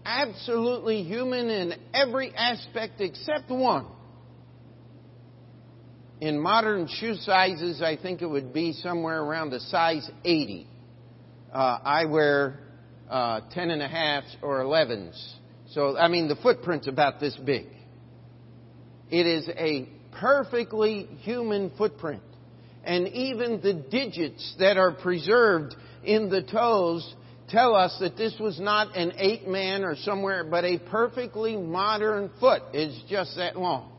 Absolutely 0.04 1.04
human 1.04 1.50
in 1.50 1.74
every 1.94 2.36
aspect 2.36 3.00
except 3.00 3.50
one. 3.50 3.86
In 6.20 6.38
modern 6.38 6.90
shoe 6.90 7.16
sizes, 7.16 7.82
I 7.82 7.96
think 7.96 8.22
it 8.22 8.28
would 8.28 8.54
be 8.54 8.74
somewhere 8.74 9.22
around 9.22 9.54
a 9.54 9.62
size 9.62 10.10
80. 10.26 10.68
Uh, 11.54 11.80
I 11.84 12.06
wear 12.06 12.60
uh, 13.10 13.42
10 13.52 13.70
and 13.72 13.82
a 13.82 13.88
half 13.88 14.24
or 14.42 14.60
11s. 14.60 15.34
So, 15.72 15.98
I 15.98 16.08
mean, 16.08 16.28
the 16.28 16.36
footprint's 16.36 16.88
about 16.88 17.20
this 17.20 17.36
big. 17.36 17.68
It 19.10 19.26
is 19.26 19.50
a 19.50 19.90
perfectly 20.20 21.06
human 21.22 21.72
footprint. 21.78 22.22
and 22.84 23.08
even 23.10 23.62
the 23.62 23.74
digits 23.74 24.56
that 24.60 24.78
are 24.78 24.92
preserved 24.92 25.76
in 26.04 26.30
the 26.30 26.44
toes 26.44 27.16
tell 27.50 27.76
us 27.76 27.98
that 28.00 28.16
this 28.16 28.36
was 28.40 28.60
not 28.60 28.96
an 28.96 29.14
eight 29.18 29.48
man 29.48 29.84
or 29.84 29.96
somewhere, 29.96 30.44
but 30.44 30.64
a 30.64 30.78
perfectly 30.78 31.58
modern 31.58 32.30
foot 32.40 32.62
is 32.74 32.98
just 33.10 33.36
that 33.38 33.58
long. 33.58 33.92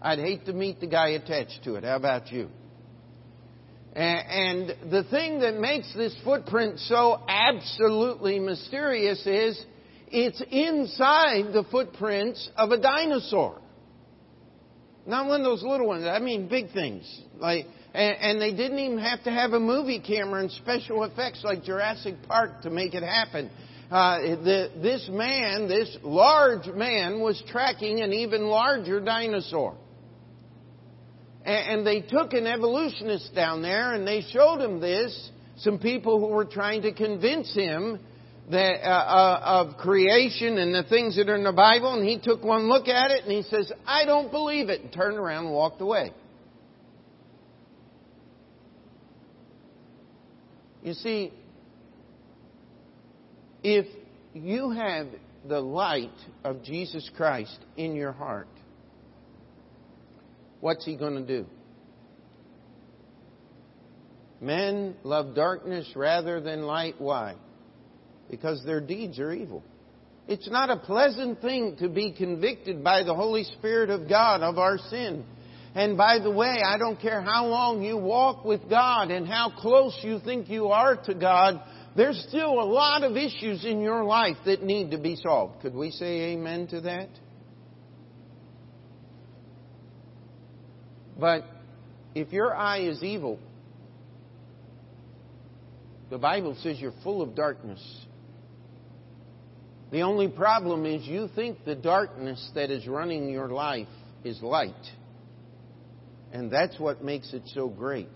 I'd 0.00 0.18
hate 0.18 0.44
to 0.46 0.52
meet 0.52 0.80
the 0.80 0.86
guy 0.86 1.10
attached 1.10 1.60
to 1.64 1.76
it. 1.76 1.84
How 1.84 1.96
about 1.96 2.30
you? 2.30 2.50
And 3.94 4.74
the 4.90 5.04
thing 5.04 5.40
that 5.40 5.54
makes 5.54 5.92
this 5.94 6.16
footprint 6.24 6.80
so 6.80 7.20
absolutely 7.28 8.40
mysterious 8.40 9.24
is 9.26 9.64
it's 10.08 10.42
inside 10.50 11.52
the 11.52 11.64
footprints 11.70 12.48
of 12.56 12.70
a 12.70 12.80
dinosaur. 12.80 13.60
Not 15.06 15.26
one 15.26 15.40
of 15.40 15.44
those 15.44 15.62
little 15.62 15.86
ones. 15.86 16.06
I 16.06 16.18
mean 16.18 16.48
big 16.48 16.72
things. 16.72 17.04
Like, 17.36 17.66
and, 17.92 18.40
they 18.40 18.52
didn't 18.52 18.78
even 18.78 18.98
have 18.98 19.22
to 19.24 19.30
have 19.30 19.52
a 19.52 19.60
movie 19.60 20.00
camera 20.00 20.40
and 20.40 20.50
special 20.50 21.04
effects 21.04 21.42
like 21.44 21.62
Jurassic 21.62 22.16
Park 22.26 22.62
to 22.62 22.70
make 22.70 22.94
it 22.94 23.04
happen. 23.04 23.50
Uh, 23.90 24.18
the, 24.18 24.70
this 24.82 25.08
man, 25.12 25.68
this 25.68 25.96
large 26.02 26.66
man, 26.66 27.20
was 27.20 27.40
tracking 27.46 28.00
an 28.00 28.12
even 28.12 28.46
larger 28.46 28.98
dinosaur. 28.98 29.76
And, 31.44 31.86
they 31.86 32.00
took 32.00 32.32
an 32.32 32.46
evolutionist 32.46 33.34
down 33.34 33.60
there 33.60 33.92
and 33.92 34.06
they 34.06 34.22
showed 34.32 34.60
him 34.60 34.80
this. 34.80 35.30
Some 35.58 35.78
people 35.78 36.18
who 36.18 36.28
were 36.28 36.46
trying 36.46 36.82
to 36.82 36.92
convince 36.92 37.54
him 37.54 38.00
that, 38.50 38.82
uh, 38.82 38.88
uh, 38.88 39.40
of 39.44 39.76
creation 39.76 40.58
and 40.58 40.74
the 40.74 40.84
things 40.84 41.16
that 41.16 41.28
are 41.28 41.36
in 41.36 41.44
the 41.44 41.52
Bible, 41.52 41.94
and 41.94 42.06
he 42.06 42.18
took 42.18 42.42
one 42.42 42.68
look 42.68 42.88
at 42.88 43.10
it 43.10 43.24
and 43.24 43.32
he 43.32 43.42
says, 43.42 43.70
I 43.86 44.04
don't 44.04 44.30
believe 44.30 44.68
it, 44.68 44.80
and 44.82 44.92
turned 44.92 45.16
around 45.16 45.46
and 45.46 45.54
walked 45.54 45.80
away. 45.80 46.12
You 50.82 50.92
see, 50.92 51.32
if 53.62 53.86
you 54.34 54.70
have 54.70 55.06
the 55.48 55.60
light 55.60 56.10
of 56.44 56.62
Jesus 56.62 57.10
Christ 57.16 57.58
in 57.76 57.94
your 57.94 58.12
heart, 58.12 58.48
what's 60.64 60.86
he 60.86 60.96
going 60.96 61.14
to 61.14 61.26
do? 61.26 61.46
Men 64.40 64.96
love 65.02 65.34
darkness 65.34 65.86
rather 65.94 66.40
than 66.40 66.62
light. 66.62 66.94
Why? 66.96 67.34
Because 68.30 68.64
their 68.64 68.80
deeds 68.80 69.18
are 69.18 69.30
evil. 69.30 69.62
It's 70.26 70.48
not 70.48 70.70
a 70.70 70.78
pleasant 70.78 71.42
thing 71.42 71.76
to 71.80 71.90
be 71.90 72.12
convicted 72.12 72.82
by 72.82 73.02
the 73.02 73.14
Holy 73.14 73.44
Spirit 73.44 73.90
of 73.90 74.08
God 74.08 74.40
of 74.40 74.56
our 74.56 74.78
sin. 74.88 75.26
And 75.74 75.98
by 75.98 76.18
the 76.18 76.30
way, 76.30 76.62
I 76.64 76.78
don't 76.78 76.98
care 76.98 77.20
how 77.20 77.44
long 77.44 77.82
you 77.82 77.98
walk 77.98 78.46
with 78.46 78.66
God 78.70 79.10
and 79.10 79.28
how 79.28 79.52
close 79.54 79.94
you 80.02 80.18
think 80.24 80.48
you 80.48 80.68
are 80.68 80.96
to 80.96 81.12
God, 81.12 81.60
there's 81.94 82.24
still 82.30 82.58
a 82.58 82.64
lot 82.64 83.04
of 83.04 83.18
issues 83.18 83.66
in 83.66 83.82
your 83.82 84.02
life 84.02 84.38
that 84.46 84.62
need 84.62 84.92
to 84.92 84.98
be 84.98 85.16
solved. 85.16 85.60
Could 85.60 85.74
we 85.74 85.90
say 85.90 86.32
amen 86.32 86.68
to 86.68 86.80
that? 86.80 87.10
But 91.24 91.46
if 92.14 92.34
your 92.34 92.54
eye 92.54 92.80
is 92.80 93.02
evil, 93.02 93.38
the 96.10 96.18
Bible 96.18 96.54
says 96.60 96.78
you're 96.78 96.92
full 97.02 97.22
of 97.22 97.34
darkness. 97.34 97.80
The 99.90 100.02
only 100.02 100.28
problem 100.28 100.84
is 100.84 101.06
you 101.06 101.30
think 101.34 101.64
the 101.64 101.76
darkness 101.76 102.50
that 102.54 102.70
is 102.70 102.86
running 102.86 103.30
your 103.30 103.48
life 103.48 103.88
is 104.22 104.42
light. 104.42 104.74
And 106.30 106.50
that's 106.50 106.78
what 106.78 107.02
makes 107.02 107.32
it 107.32 107.44
so 107.54 107.68
great. 107.68 108.12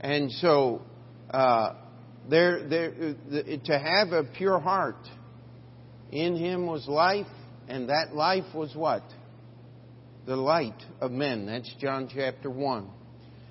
And 0.00 0.28
so, 0.32 0.82
uh, 1.30 1.74
there, 2.28 2.68
there, 2.68 2.90
to 3.64 3.78
have 3.78 4.08
a 4.08 4.24
pure 4.36 4.58
heart, 4.58 5.06
in 6.10 6.34
him 6.34 6.66
was 6.66 6.88
life, 6.88 7.28
and 7.70 7.88
that 7.88 8.14
life 8.14 8.54
was 8.54 8.74
what? 8.74 9.02
The 10.26 10.36
light 10.36 10.82
of 11.00 11.10
men. 11.10 11.46
That's 11.46 11.72
John 11.80 12.08
chapter 12.12 12.50
1. 12.50 12.88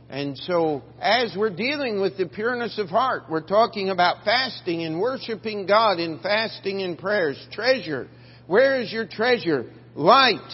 And 0.09 0.37
so, 0.37 0.81
as 0.99 1.35
we're 1.37 1.55
dealing 1.55 2.01
with 2.01 2.17
the 2.17 2.25
pureness 2.25 2.79
of 2.79 2.89
heart, 2.89 3.23
we're 3.29 3.47
talking 3.47 3.89
about 3.89 4.23
fasting 4.23 4.83
and 4.83 4.99
worshiping 4.99 5.67
God 5.67 5.99
in 5.99 6.19
fasting 6.19 6.81
and 6.81 6.97
prayers. 6.97 7.37
Treasure. 7.51 8.07
Where 8.47 8.81
is 8.81 8.91
your 8.91 9.05
treasure? 9.05 9.71
light. 9.95 10.51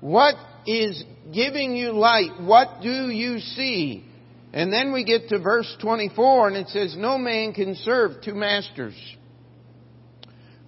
What 0.00 0.34
is 0.66 1.02
giving 1.32 1.74
you 1.74 1.92
light? 1.92 2.40
What 2.40 2.80
do 2.82 3.08
you 3.08 3.38
see? 3.38 4.04
And 4.52 4.72
then 4.72 4.92
we 4.92 5.04
get 5.04 5.28
to 5.28 5.38
verse 5.38 5.74
24 5.80 6.48
and 6.48 6.56
it 6.56 6.68
says, 6.68 6.96
No 6.96 7.18
man 7.18 7.52
can 7.52 7.74
serve 7.76 8.22
two 8.24 8.34
masters. 8.34 8.94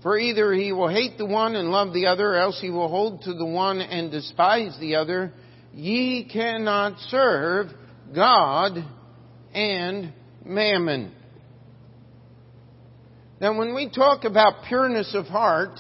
For 0.03 0.19
either 0.19 0.53
he 0.53 0.73
will 0.73 0.89
hate 0.89 1.19
the 1.19 1.27
one 1.27 1.55
and 1.57 1.71
love 1.71 1.93
the 1.93 2.07
other, 2.07 2.31
or 2.31 2.39
else 2.39 2.59
he 2.61 2.71
will 2.71 2.89
hold 2.89 3.23
to 3.23 3.35
the 3.35 3.45
one 3.45 3.81
and 3.81 4.11
despise 4.11 4.77
the 4.81 4.97
other. 4.97 5.33
Ye 5.75 6.29
cannot 6.31 6.99
serve 7.09 7.67
God 8.15 8.79
and 9.53 10.13
mammon. 10.45 11.13
Now 13.41 13.57
when 13.59 13.75
we 13.75 13.91
talk 13.91 14.25
about 14.25 14.65
pureness 14.69 15.15
of 15.15 15.27
heart, 15.27 15.79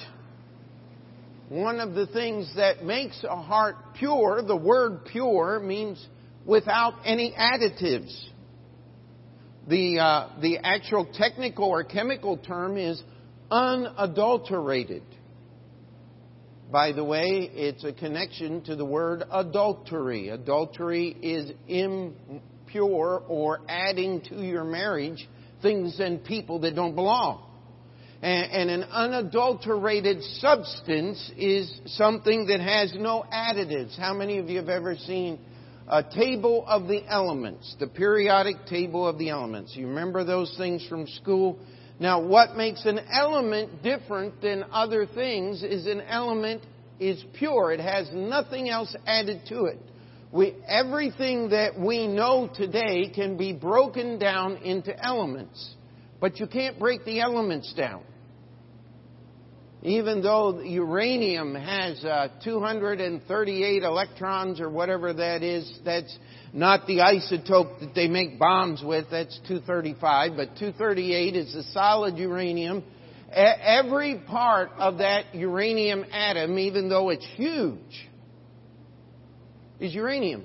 one 1.49 1.81
of 1.81 1.95
the 1.95 2.07
things 2.07 2.51
that 2.57 2.85
makes 2.85 3.25
a 3.25 3.41
heart 3.41 3.77
pure, 3.99 4.43
the 4.47 4.57
word 4.57 5.05
pure 5.07 5.61
means 5.61 6.05
without 6.47 6.95
any 7.05 7.33
additives. 7.33 8.15
The, 9.69 9.99
uh, 9.99 10.41
the 10.41 10.59
actual 10.59 11.07
technical 11.13 11.67
or 11.67 11.85
chemical 11.85 12.37
term 12.37 12.77
is 12.77 13.03
unadulterated. 13.51 15.03
By 16.71 16.93
the 16.93 17.03
way, 17.03 17.51
it's 17.53 17.83
a 17.85 17.93
connection 17.93 18.63
to 18.65 18.77
the 18.77 18.85
word 18.85 19.25
adultery. 19.31 20.29
Adultery 20.29 21.09
is 21.21 21.51
impure 21.67 23.25
or 23.27 23.61
adding 23.69 24.21
to 24.29 24.37
your 24.37 24.63
marriage 24.63 25.29
things 25.63 25.99
and 25.99 26.25
people 26.25 26.61
that 26.61 26.77
don't 26.77 26.95
belong. 26.95 27.47
And 28.23 28.71
an 28.71 28.85
unadulterated 28.85 30.23
substance 30.23 31.33
is 31.39 31.81
something 31.87 32.47
that 32.49 32.61
has 32.61 32.95
no 32.95 33.25
additives. 33.33 33.99
How 33.99 34.13
many 34.13 34.39
of 34.39 34.51
you 34.51 34.59
have 34.59 34.69
ever 34.69 34.95
seen 34.95 35.39
a 35.89 36.03
table 36.03 36.65
of 36.69 36.87
the 36.87 37.03
elements, 37.09 37.75
the 37.81 37.87
periodic 37.87 38.67
table 38.67 39.09
of 39.09 39.19
the 39.19 39.31
elements? 39.31 39.75
You 39.75 39.89
remember 39.89 40.23
those 40.23 40.55
things 40.59 40.87
from 40.87 41.07
school? 41.07 41.59
Now, 42.01 42.23
what 42.23 42.57
makes 42.57 42.87
an 42.87 42.99
element 43.13 43.83
different 43.83 44.41
than 44.41 44.65
other 44.73 45.05
things 45.05 45.63
is 45.63 45.87
an 45.87 46.01
element 46.01 46.63
is 46.99 47.23
pure. 47.35 47.73
It 47.73 47.81
has 47.81 48.09
nothing 48.11 48.71
else 48.71 48.97
added 49.07 49.43
to 49.49 49.67
it. 49.67 49.79
We, 50.33 50.55
everything 50.67 51.51
that 51.51 51.79
we 51.79 52.07
know 52.07 52.49
today 52.55 53.13
can 53.15 53.37
be 53.37 53.53
broken 53.53 54.19
down 54.19 54.59
into 54.59 54.99
elements. 54.99 55.75
But 56.21 56.41
you 56.41 56.47
can't 56.47 56.79
break 56.79 57.05
the 57.05 57.21
elements 57.21 57.75
down. 57.75 58.03
Even 59.83 60.23
though 60.23 60.61
uranium 60.61 61.55
has 61.55 62.03
uh, 62.05 62.29
238 62.45 63.83
electrons 63.83 64.61
or 64.61 64.71
whatever 64.71 65.13
that 65.13 65.43
is, 65.43 65.81
that's 65.85 66.17
not 66.53 66.87
the 66.87 66.99
isotope 66.99 67.81
that 67.81 67.95
they 67.95 68.09
make 68.09 68.39
bombs 68.39 68.83
with, 68.85 69.07
that's 69.11 69.39
235, 69.47 70.33
but 70.37 70.57
238 70.57 71.37
is 71.37 71.53
the 71.55 71.63
solid 71.73 72.19
uranium. 72.19 72.83
Every 73.33 74.19
part 74.27 74.71
of 74.77 74.99
that 74.99 75.35
uranium 75.35 76.05
atom, 76.11 76.59
even 76.59 76.89
though 76.89 77.11
it's 77.11 77.27
huge, 77.37 78.09
is 79.79 79.95
uranium. 79.95 80.45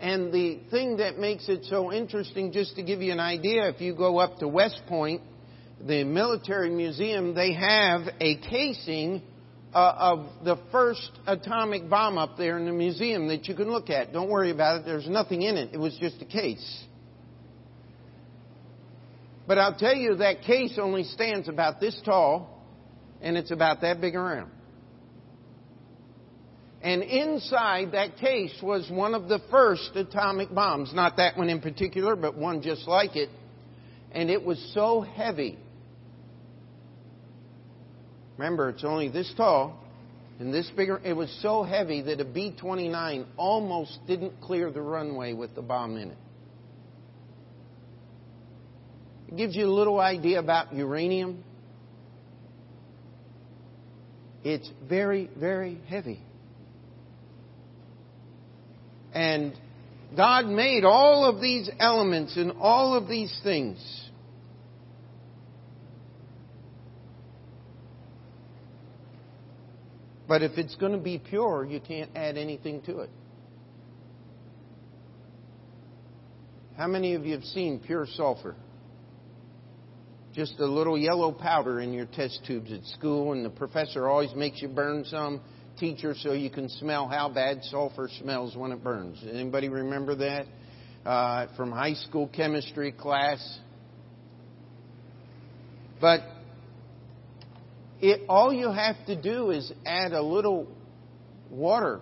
And 0.00 0.32
the 0.32 0.60
thing 0.70 0.96
that 0.98 1.18
makes 1.18 1.48
it 1.48 1.64
so 1.64 1.92
interesting, 1.92 2.52
just 2.52 2.76
to 2.76 2.82
give 2.82 3.02
you 3.02 3.12
an 3.12 3.20
idea, 3.20 3.68
if 3.68 3.80
you 3.80 3.94
go 3.94 4.18
up 4.18 4.38
to 4.38 4.48
West 4.48 4.80
Point, 4.88 5.22
the 5.84 6.04
military 6.04 6.70
museum, 6.70 7.34
they 7.34 7.52
have 7.52 8.02
a 8.20 8.36
casing 8.48 9.22
uh, 9.74 9.94
of 9.98 10.26
the 10.44 10.56
first 10.70 11.10
atomic 11.26 11.88
bomb 11.88 12.18
up 12.18 12.36
there 12.36 12.58
in 12.58 12.66
the 12.66 12.72
museum 12.72 13.28
that 13.28 13.46
you 13.48 13.54
can 13.54 13.70
look 13.70 13.90
at. 13.90 14.12
Don't 14.12 14.28
worry 14.28 14.50
about 14.50 14.80
it. 14.80 14.84
There's 14.84 15.08
nothing 15.08 15.42
in 15.42 15.56
it. 15.56 15.70
It 15.72 15.78
was 15.78 15.96
just 15.98 16.20
a 16.20 16.26
case. 16.26 16.84
But 19.46 19.58
I'll 19.58 19.76
tell 19.76 19.94
you 19.94 20.16
that 20.16 20.42
case 20.42 20.78
only 20.80 21.04
stands 21.04 21.48
about 21.48 21.80
this 21.80 22.00
tall 22.04 22.62
and 23.20 23.36
it's 23.36 23.50
about 23.50 23.80
that 23.80 24.00
big 24.00 24.14
around. 24.14 24.50
And 26.82 27.02
inside 27.02 27.92
that 27.92 28.16
case 28.16 28.54
was 28.60 28.90
one 28.90 29.14
of 29.14 29.28
the 29.28 29.40
first 29.50 29.94
atomic 29.94 30.52
bombs. 30.52 30.92
Not 30.92 31.16
that 31.16 31.38
one 31.38 31.48
in 31.48 31.60
particular, 31.60 32.16
but 32.16 32.36
one 32.36 32.60
just 32.60 32.88
like 32.88 33.14
it. 33.14 33.30
And 34.10 34.28
it 34.28 34.44
was 34.44 34.58
so 34.74 35.00
heavy 35.00 35.58
Remember, 38.42 38.70
it's 38.70 38.82
only 38.82 39.08
this 39.08 39.32
tall, 39.36 39.78
And 40.40 40.52
this 40.52 40.68
bigger, 40.76 41.00
it 41.04 41.12
was 41.12 41.30
so 41.42 41.62
heavy 41.62 42.02
that 42.02 42.20
a 42.20 42.24
B 42.24 42.52
29 42.58 43.24
almost 43.36 44.00
didn't 44.08 44.40
clear 44.40 44.72
the 44.72 44.82
runway 44.82 45.32
with 45.32 45.54
the 45.54 45.62
bomb 45.62 45.96
in 45.96 46.10
it. 46.10 46.16
It 49.28 49.36
gives 49.36 49.54
you 49.54 49.66
a 49.66 49.70
little 49.70 50.00
idea 50.00 50.40
about 50.40 50.74
uranium. 50.74 51.44
It's 54.42 54.68
very, 54.88 55.30
very 55.38 55.78
heavy. 55.86 56.18
And 59.14 59.56
God 60.16 60.46
made 60.46 60.82
all 60.82 61.26
of 61.26 61.40
these 61.40 61.70
elements 61.78 62.36
and 62.36 62.54
all 62.58 62.96
of 62.96 63.06
these 63.06 63.32
things. 63.44 64.01
But 70.32 70.42
if 70.42 70.56
it's 70.56 70.74
going 70.76 70.92
to 70.92 70.98
be 70.98 71.18
pure, 71.18 71.66
you 71.68 71.78
can't 71.78 72.10
add 72.16 72.38
anything 72.38 72.80
to 72.86 73.00
it. 73.00 73.10
How 76.74 76.86
many 76.86 77.12
of 77.12 77.26
you 77.26 77.34
have 77.34 77.44
seen 77.44 77.82
pure 77.84 78.06
sulfur? 78.14 78.56
Just 80.32 80.58
a 80.58 80.64
little 80.64 80.96
yellow 80.96 81.32
powder 81.32 81.82
in 81.82 81.92
your 81.92 82.06
test 82.06 82.40
tubes 82.46 82.72
at 82.72 82.82
school, 82.98 83.32
and 83.32 83.44
the 83.44 83.50
professor 83.50 84.08
always 84.08 84.34
makes 84.34 84.62
you 84.62 84.68
burn 84.68 85.04
some 85.04 85.42
teacher 85.78 86.14
so 86.16 86.32
you 86.32 86.48
can 86.48 86.70
smell 86.70 87.08
how 87.08 87.28
bad 87.28 87.62
sulfur 87.64 88.08
smells 88.18 88.56
when 88.56 88.72
it 88.72 88.82
burns. 88.82 89.22
Anybody 89.30 89.68
remember 89.68 90.14
that 90.14 90.46
uh, 91.04 91.48
from 91.58 91.70
high 91.70 91.92
school 91.92 92.26
chemistry 92.26 92.90
class? 92.90 93.58
But 96.00 96.22
it, 98.02 98.22
all 98.28 98.52
you 98.52 98.70
have 98.70 98.96
to 99.06 99.14
do 99.20 99.50
is 99.50 99.72
add 99.86 100.12
a 100.12 100.20
little 100.20 100.66
water. 101.48 102.00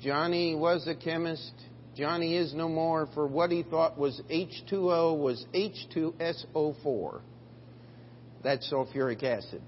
Johnny 0.00 0.54
was 0.54 0.86
a 0.86 0.94
chemist. 0.94 1.52
Johnny 1.96 2.36
is 2.36 2.52
no 2.52 2.68
more, 2.68 3.08
for 3.14 3.26
what 3.26 3.50
he 3.50 3.62
thought 3.62 3.98
was 3.98 4.20
H2O 4.30 5.18
was 5.18 5.44
H2SO4. 5.54 7.20
That's 8.44 8.70
sulfuric 8.70 9.22
acid. 9.22 9.62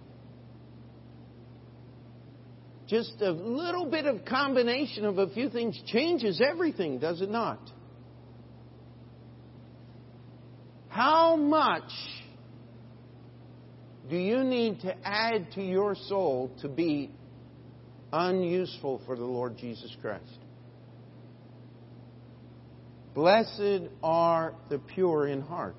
Just 2.86 3.14
a 3.20 3.30
little 3.30 3.86
bit 3.86 4.04
of 4.04 4.26
combination 4.26 5.06
of 5.06 5.16
a 5.16 5.28
few 5.30 5.48
things 5.48 5.80
changes 5.86 6.42
everything, 6.46 6.98
does 6.98 7.22
it 7.22 7.30
not? 7.30 7.60
How 10.88 11.36
much 11.36 11.90
do 14.08 14.16
you 14.16 14.44
need 14.44 14.80
to 14.80 14.94
add 15.06 15.52
to 15.52 15.62
your 15.62 15.94
soul 15.94 16.50
to 16.60 16.68
be 16.68 17.10
unuseful 18.12 19.00
for 19.06 19.16
the 19.16 19.24
Lord 19.24 19.56
Jesus 19.56 19.94
Christ? 20.00 20.38
Blessed 23.14 23.88
are 24.02 24.54
the 24.68 24.78
pure 24.78 25.28
in 25.28 25.40
heart. 25.40 25.76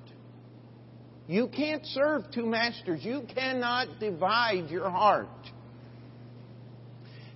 You 1.28 1.48
can't 1.48 1.84
serve 1.86 2.22
two 2.32 2.46
masters. 2.46 3.04
You 3.04 3.22
cannot 3.32 4.00
divide 4.00 4.70
your 4.70 4.90
heart. 4.90 5.28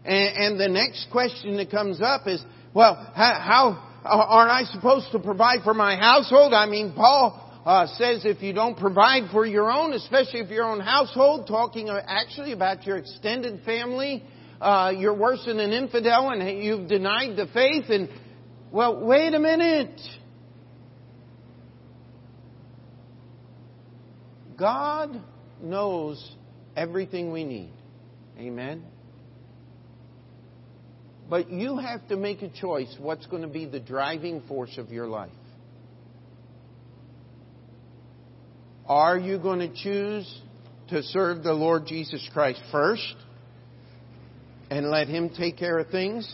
And, 0.04 0.36
and 0.36 0.60
the 0.60 0.68
next 0.68 1.08
question 1.12 1.56
that 1.58 1.70
comes 1.70 2.00
up 2.00 2.26
is, 2.26 2.42
well, 2.72 2.94
how, 3.14 3.34
how 3.34 3.90
aren't 4.04 4.50
I 4.50 4.64
supposed 4.72 5.12
to 5.12 5.18
provide 5.18 5.62
for 5.64 5.74
my 5.74 5.96
household? 5.96 6.54
I 6.54 6.66
mean, 6.66 6.94
Paul 6.94 7.49
uh, 7.70 7.86
says 7.86 8.22
if 8.24 8.42
you 8.42 8.52
don't 8.52 8.76
provide 8.76 9.30
for 9.30 9.46
your 9.46 9.70
own, 9.70 9.92
especially 9.92 10.40
if 10.40 10.50
your 10.50 10.64
own 10.64 10.80
household, 10.80 11.46
talking 11.46 11.88
actually 11.88 12.50
about 12.50 12.84
your 12.84 12.96
extended 12.96 13.62
family, 13.62 14.24
uh, 14.60 14.92
you're 14.96 15.14
worse 15.14 15.44
than 15.46 15.60
an 15.60 15.70
infidel 15.70 16.30
and 16.30 16.64
you've 16.64 16.88
denied 16.88 17.36
the 17.36 17.46
faith. 17.54 17.84
And 17.88 18.08
well, 18.72 19.06
wait 19.06 19.34
a 19.34 19.38
minute. 19.38 20.00
God 24.58 25.22
knows 25.62 26.34
everything 26.74 27.30
we 27.30 27.44
need. 27.44 27.72
Amen. 28.36 28.82
But 31.28 31.52
you 31.52 31.78
have 31.78 32.08
to 32.08 32.16
make 32.16 32.42
a 32.42 32.48
choice 32.48 32.92
what's 32.98 33.26
going 33.26 33.42
to 33.42 33.48
be 33.48 33.64
the 33.64 33.78
driving 33.78 34.42
force 34.48 34.76
of 34.76 34.90
your 34.90 35.06
life. 35.06 35.30
Are 38.90 39.16
you 39.16 39.38
going 39.38 39.60
to 39.60 39.72
choose 39.72 40.28
to 40.88 41.00
serve 41.04 41.44
the 41.44 41.52
Lord 41.52 41.86
Jesus 41.86 42.28
Christ 42.32 42.60
first 42.72 43.14
and 44.68 44.90
let 44.90 45.06
Him 45.06 45.30
take 45.30 45.56
care 45.56 45.78
of 45.78 45.90
things? 45.90 46.28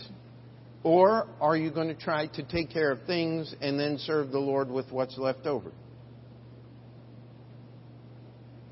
Or 0.81 1.27
are 1.39 1.55
you 1.55 1.69
going 1.69 1.89
to 1.89 1.93
try 1.93 2.25
to 2.25 2.41
take 2.41 2.71
care 2.71 2.91
of 2.91 3.03
things 3.05 3.53
and 3.61 3.79
then 3.79 3.99
serve 3.99 4.31
the 4.31 4.39
Lord 4.39 4.71
with 4.71 4.91
what's 4.91 5.19
left 5.19 5.45
over? 5.45 5.71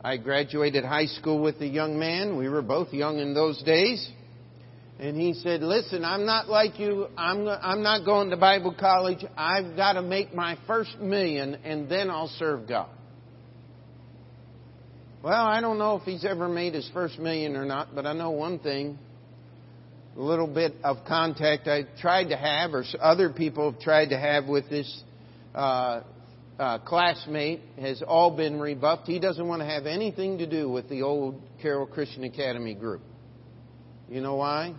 I 0.03 0.17
graduated 0.17 0.83
high 0.83 1.05
school 1.05 1.39
with 1.39 1.61
a 1.61 1.67
young 1.67 1.99
man. 1.99 2.37
We 2.37 2.49
were 2.49 2.63
both 2.63 2.91
young 2.91 3.19
in 3.19 3.35
those 3.35 3.61
days. 3.61 4.09
And 4.99 5.15
he 5.15 5.35
said, 5.35 5.61
Listen, 5.61 6.03
I'm 6.03 6.25
not 6.25 6.49
like 6.49 6.79
you. 6.79 7.05
I'm, 7.15 7.47
I'm 7.47 7.83
not 7.83 8.03
going 8.03 8.31
to 8.31 8.37
Bible 8.37 8.75
college. 8.79 9.23
I've 9.37 9.75
got 9.75 9.93
to 9.93 10.01
make 10.01 10.33
my 10.33 10.57
first 10.65 10.97
million 10.97 11.53
and 11.63 11.87
then 11.87 12.09
I'll 12.09 12.33
serve 12.39 12.67
God. 12.67 12.89
Well, 15.25 15.43
I 15.43 15.59
don't 15.59 15.79
know 15.79 15.95
if 15.95 16.03
he's 16.03 16.23
ever 16.23 16.47
made 16.47 16.75
his 16.75 16.87
first 16.93 17.17
million 17.17 17.55
or 17.55 17.65
not, 17.65 17.95
but 17.95 18.05
I 18.05 18.13
know 18.13 18.29
one 18.29 18.59
thing. 18.59 18.99
A 20.15 20.21
little 20.21 20.45
bit 20.45 20.75
of 20.83 20.97
contact 21.07 21.67
I 21.67 21.85
tried 21.99 22.25
to 22.25 22.37
have, 22.37 22.75
or 22.75 22.83
other 23.01 23.31
people 23.31 23.71
have 23.71 23.81
tried 23.81 24.09
to 24.09 24.19
have 24.19 24.45
with 24.45 24.69
this 24.69 25.03
uh, 25.55 26.01
uh, 26.59 26.77
classmate, 26.79 27.61
has 27.81 28.03
all 28.03 28.37
been 28.37 28.59
rebuffed. 28.59 29.07
He 29.07 29.19
doesn't 29.19 29.47
want 29.47 29.61
to 29.61 29.65
have 29.65 29.87
anything 29.87 30.37
to 30.37 30.45
do 30.45 30.69
with 30.69 30.87
the 30.89 31.01
old 31.01 31.41
Carroll 31.59 31.87
Christian 31.87 32.23
Academy 32.23 32.75
group. 32.75 33.01
You 34.07 34.21
know 34.21 34.35
why? 34.35 34.75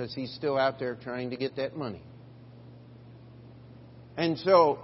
because 0.00 0.14
he's 0.14 0.32
still 0.34 0.56
out 0.56 0.78
there 0.78 0.94
trying 0.94 1.28
to 1.28 1.36
get 1.36 1.56
that 1.56 1.76
money. 1.76 2.02
And 4.16 4.38
so 4.38 4.78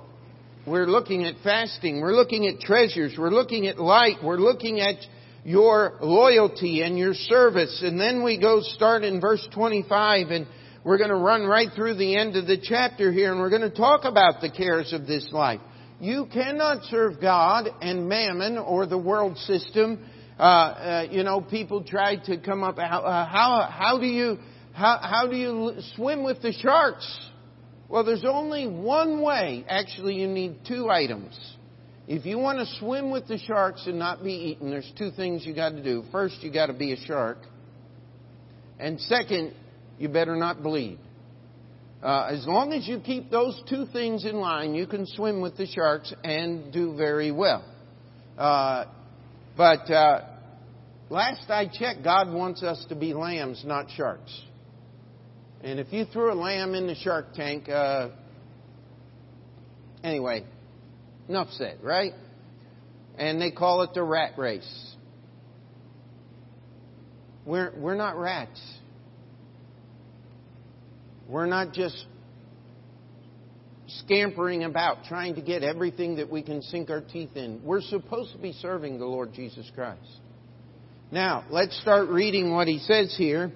we're 0.67 0.87
looking 0.87 1.25
at 1.25 1.37
fasting, 1.45 2.01
we're 2.01 2.15
looking 2.15 2.47
at 2.49 2.61
treasures, 2.61 3.15
we're 3.17 3.31
looking 3.31 3.69
at 3.69 3.79
light, 3.79 4.17
we're 4.23 4.37
looking 4.37 4.81
at 4.81 4.97
your 5.45 5.97
loyalty 6.01 6.83
and 6.83 6.99
your 6.99 7.15
service. 7.15 7.83
And 7.85 8.01
then 8.01 8.25
we 8.25 8.41
go 8.41 8.61
start 8.61 9.05
in 9.05 9.21
verse 9.21 9.47
25 9.55 10.29
and 10.31 10.47
we're 10.85 10.99
going 10.99 11.11
to 11.11 11.17
run 11.17 11.45
right 11.45 11.69
through 11.75 11.95
the 11.95 12.17
end 12.17 12.35
of 12.35 12.49
the 12.49 12.59
chapter 12.61 13.13
here 13.13 13.31
and 13.31 13.41
we're 13.41 13.51
going 13.51 13.63
to 13.63 13.71
talk 13.71 14.05
about 14.05 14.41
the 14.41 14.51
cares 14.51 14.93
of 14.93 15.07
this 15.07 15.29
life. 15.31 15.61
You 16.01 16.27
cannot 16.33 16.83
serve 16.85 17.21
God 17.21 17.69
and 17.81 18.09
mammon 18.09 18.59
or 18.59 18.87
the 18.87 18.99
world 18.99 19.39
system. 19.39 20.05
Uh, 20.39 20.43
uh, 20.43 21.07
you 21.11 21.23
know, 21.23 21.41
people 21.41 21.85
try 21.85 22.17
to 22.27 22.39
come 22.39 22.63
up. 22.63 22.77
Uh, 22.77 23.25
how 23.25 23.69
how 23.71 23.99
do 23.99 24.07
you 24.07 24.37
how, 24.75 24.99
how 25.01 25.27
do 25.27 25.37
you 25.37 25.75
swim 25.95 26.23
with 26.23 26.43
the 26.43 26.53
sharks? 26.53 27.07
Well, 27.89 28.05
there's 28.05 28.25
only 28.25 28.67
one 28.67 29.23
way. 29.23 29.65
Actually, 29.69 30.15
you 30.15 30.27
need 30.27 30.61
two 30.67 30.91
items. 30.91 31.39
If 32.09 32.25
you 32.27 32.39
want 32.39 32.59
to 32.59 32.67
swim 32.79 33.11
with 33.11 33.27
the 33.27 33.39
sharks 33.39 33.87
and 33.87 33.99
not 33.99 34.23
be 34.23 34.33
eaten, 34.33 34.71
there's 34.71 34.91
two 34.97 35.11
things 35.11 35.45
you 35.45 35.55
got 35.55 35.71
to 35.71 35.83
do. 35.83 36.05
First, 36.13 36.43
you 36.43 36.53
got 36.53 36.67
to 36.67 36.73
be 36.73 36.93
a 36.93 36.97
shark. 36.97 37.39
And 38.79 39.01
second, 39.01 39.55
you 39.99 40.09
better 40.09 40.37
not 40.37 40.63
bleed. 40.63 40.99
Uh, 42.03 42.29
as 42.31 42.47
long 42.47 42.73
as 42.73 42.87
you 42.87 43.01
keep 43.01 43.31
those 43.31 43.61
two 43.69 43.87
things 43.93 44.25
in 44.25 44.37
line, 44.37 44.75
you 44.75 44.87
can 44.87 45.07
swim 45.07 45.41
with 45.41 45.57
the 45.57 45.67
sharks 45.67 46.13
and 46.23 46.73
do 46.73 46.95
very 46.97 47.33
well. 47.33 47.65
Uh, 48.37 48.85
but 49.57 49.91
uh, 49.91 50.21
last 51.09 51.51
I 51.51 51.67
checked, 51.73 52.05
God 52.05 52.33
wants 52.33 52.63
us 52.63 52.85
to 52.91 52.95
be 52.95 53.15
lambs, 53.15 53.63
not 53.65 53.87
sharks. 53.97 54.43
And 55.63 55.81
if 55.81 55.93
you 55.93 56.05
threw 56.05 56.33
a 56.33 56.35
lamb 56.35 56.75
in 56.75 56.87
the 56.87 56.95
shark 56.95 57.35
tank, 57.35 57.69
uh, 57.69 58.11
anyway, 60.05 60.45
enough 61.29 61.49
said, 61.53 61.79
right? 61.83 62.13
And 63.19 63.41
they 63.41 63.51
call 63.51 63.83
it 63.83 63.95
the 63.95 64.03
rat 64.03 64.33
race. 64.37 64.95
We're, 67.45 67.73
we're 67.77 67.95
not 67.95 68.19
rats. 68.19 68.61
We're 71.29 71.47
not 71.47 71.73
just 71.73 72.05
scampering 73.87 74.65
about 74.65 75.05
trying 75.05 75.37
to 75.37 75.43
get 75.43 75.63
everything 75.63 76.17
that 76.17 76.31
we 76.31 76.43
can 76.43 76.61
sink 76.63 76.91
our 76.91 77.01
teeth 77.01 77.37
in. 77.37 77.61
We're 77.65 77.81
supposed 77.81 78.33
to 78.33 78.39
be 78.39 78.53
serving 78.53 78.99
the 78.99 79.07
Lord 79.07 79.33
Jesus 79.33 79.71
Christ. 79.75 80.01
Now, 81.11 81.45
let's 81.51 81.81
start 81.81 82.09
reading 82.09 82.53
what 82.53 82.67
he 82.67 82.79
says 82.81 83.15
here 83.17 83.53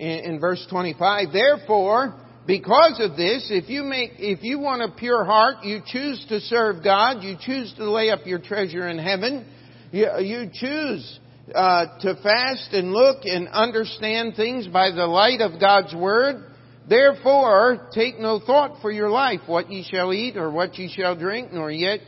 in, 0.00 0.32
in 0.34 0.40
verse 0.40 0.66
25. 0.70 1.32
Therefore, 1.32 2.14
because 2.46 3.00
of 3.00 3.16
this, 3.16 3.48
if 3.50 3.68
you 3.68 3.82
make, 3.82 4.12
if 4.18 4.42
you 4.42 4.58
want 4.58 4.82
a 4.82 4.96
pure 4.96 5.24
heart, 5.24 5.62
you 5.62 5.80
choose 5.86 6.24
to 6.30 6.40
serve 6.40 6.82
God, 6.82 7.22
you 7.22 7.36
choose 7.38 7.72
to 7.76 7.88
lay 7.90 8.10
up 8.10 8.20
your 8.24 8.38
treasure 8.38 8.88
in 8.88 8.98
heaven, 8.98 9.46
you, 9.92 10.08
you 10.18 10.50
choose 10.52 11.20
uh, 11.54 11.98
to 12.00 12.14
fast 12.22 12.72
and 12.72 12.92
look 12.92 13.18
and 13.24 13.48
understand 13.48 14.34
things 14.36 14.66
by 14.66 14.90
the 14.90 15.06
light 15.06 15.40
of 15.40 15.60
God's 15.60 15.94
Word. 15.94 16.44
Therefore, 16.88 17.88
take 17.92 18.18
no 18.18 18.40
thought 18.40 18.80
for 18.80 18.90
your 18.90 19.10
life, 19.10 19.40
what 19.46 19.70
ye 19.70 19.86
shall 19.88 20.12
eat 20.12 20.36
or 20.36 20.50
what 20.50 20.76
ye 20.76 20.92
shall 20.92 21.14
drink, 21.14 21.52
nor 21.52 21.70
yet 21.70 22.00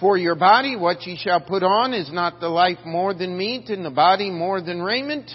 for 0.00 0.16
your 0.16 0.36
body 0.36 0.76
what 0.76 1.02
ye 1.02 1.16
shall 1.16 1.40
put 1.40 1.62
on. 1.62 1.92
Is 1.92 2.10
not 2.12 2.40
the 2.40 2.48
life 2.48 2.78
more 2.86 3.14
than 3.14 3.36
meat, 3.36 3.68
and 3.68 3.84
the 3.84 3.90
body 3.90 4.30
more 4.30 4.62
than 4.62 4.80
raiment? 4.80 5.30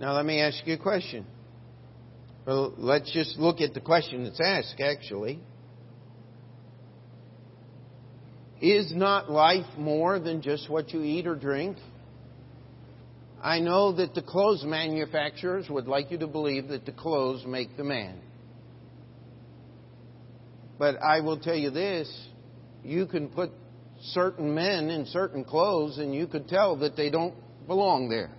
Now 0.00 0.14
let 0.14 0.24
me 0.24 0.40
ask 0.40 0.66
you 0.66 0.74
a 0.74 0.78
question. 0.78 1.26
Well, 2.46 2.72
let's 2.78 3.12
just 3.12 3.36
look 3.36 3.60
at 3.60 3.74
the 3.74 3.82
question 3.82 4.24
that's 4.24 4.40
asked, 4.40 4.80
actually. 4.80 5.38
Is 8.62 8.94
not 8.94 9.30
life 9.30 9.66
more 9.76 10.18
than 10.18 10.40
just 10.40 10.70
what 10.70 10.94
you 10.94 11.02
eat 11.02 11.26
or 11.26 11.34
drink? 11.34 11.76
I 13.42 13.60
know 13.60 13.92
that 13.92 14.14
the 14.14 14.22
clothes 14.22 14.64
manufacturers 14.64 15.68
would 15.68 15.86
like 15.86 16.10
you 16.10 16.16
to 16.18 16.26
believe 16.26 16.68
that 16.68 16.86
the 16.86 16.92
clothes 16.92 17.44
make 17.44 17.76
the 17.76 17.84
man. 17.84 18.22
But 20.78 20.96
I 21.02 21.20
will 21.20 21.38
tell 21.38 21.54
you 21.54 21.68
this 21.68 22.10
you 22.82 23.04
can 23.04 23.28
put 23.28 23.50
certain 24.00 24.54
men 24.54 24.88
in 24.88 25.04
certain 25.04 25.44
clothes 25.44 25.98
and 25.98 26.14
you 26.14 26.26
could 26.26 26.48
tell 26.48 26.76
that 26.76 26.96
they 26.96 27.10
don't 27.10 27.34
belong 27.66 28.08
there. 28.08 28.30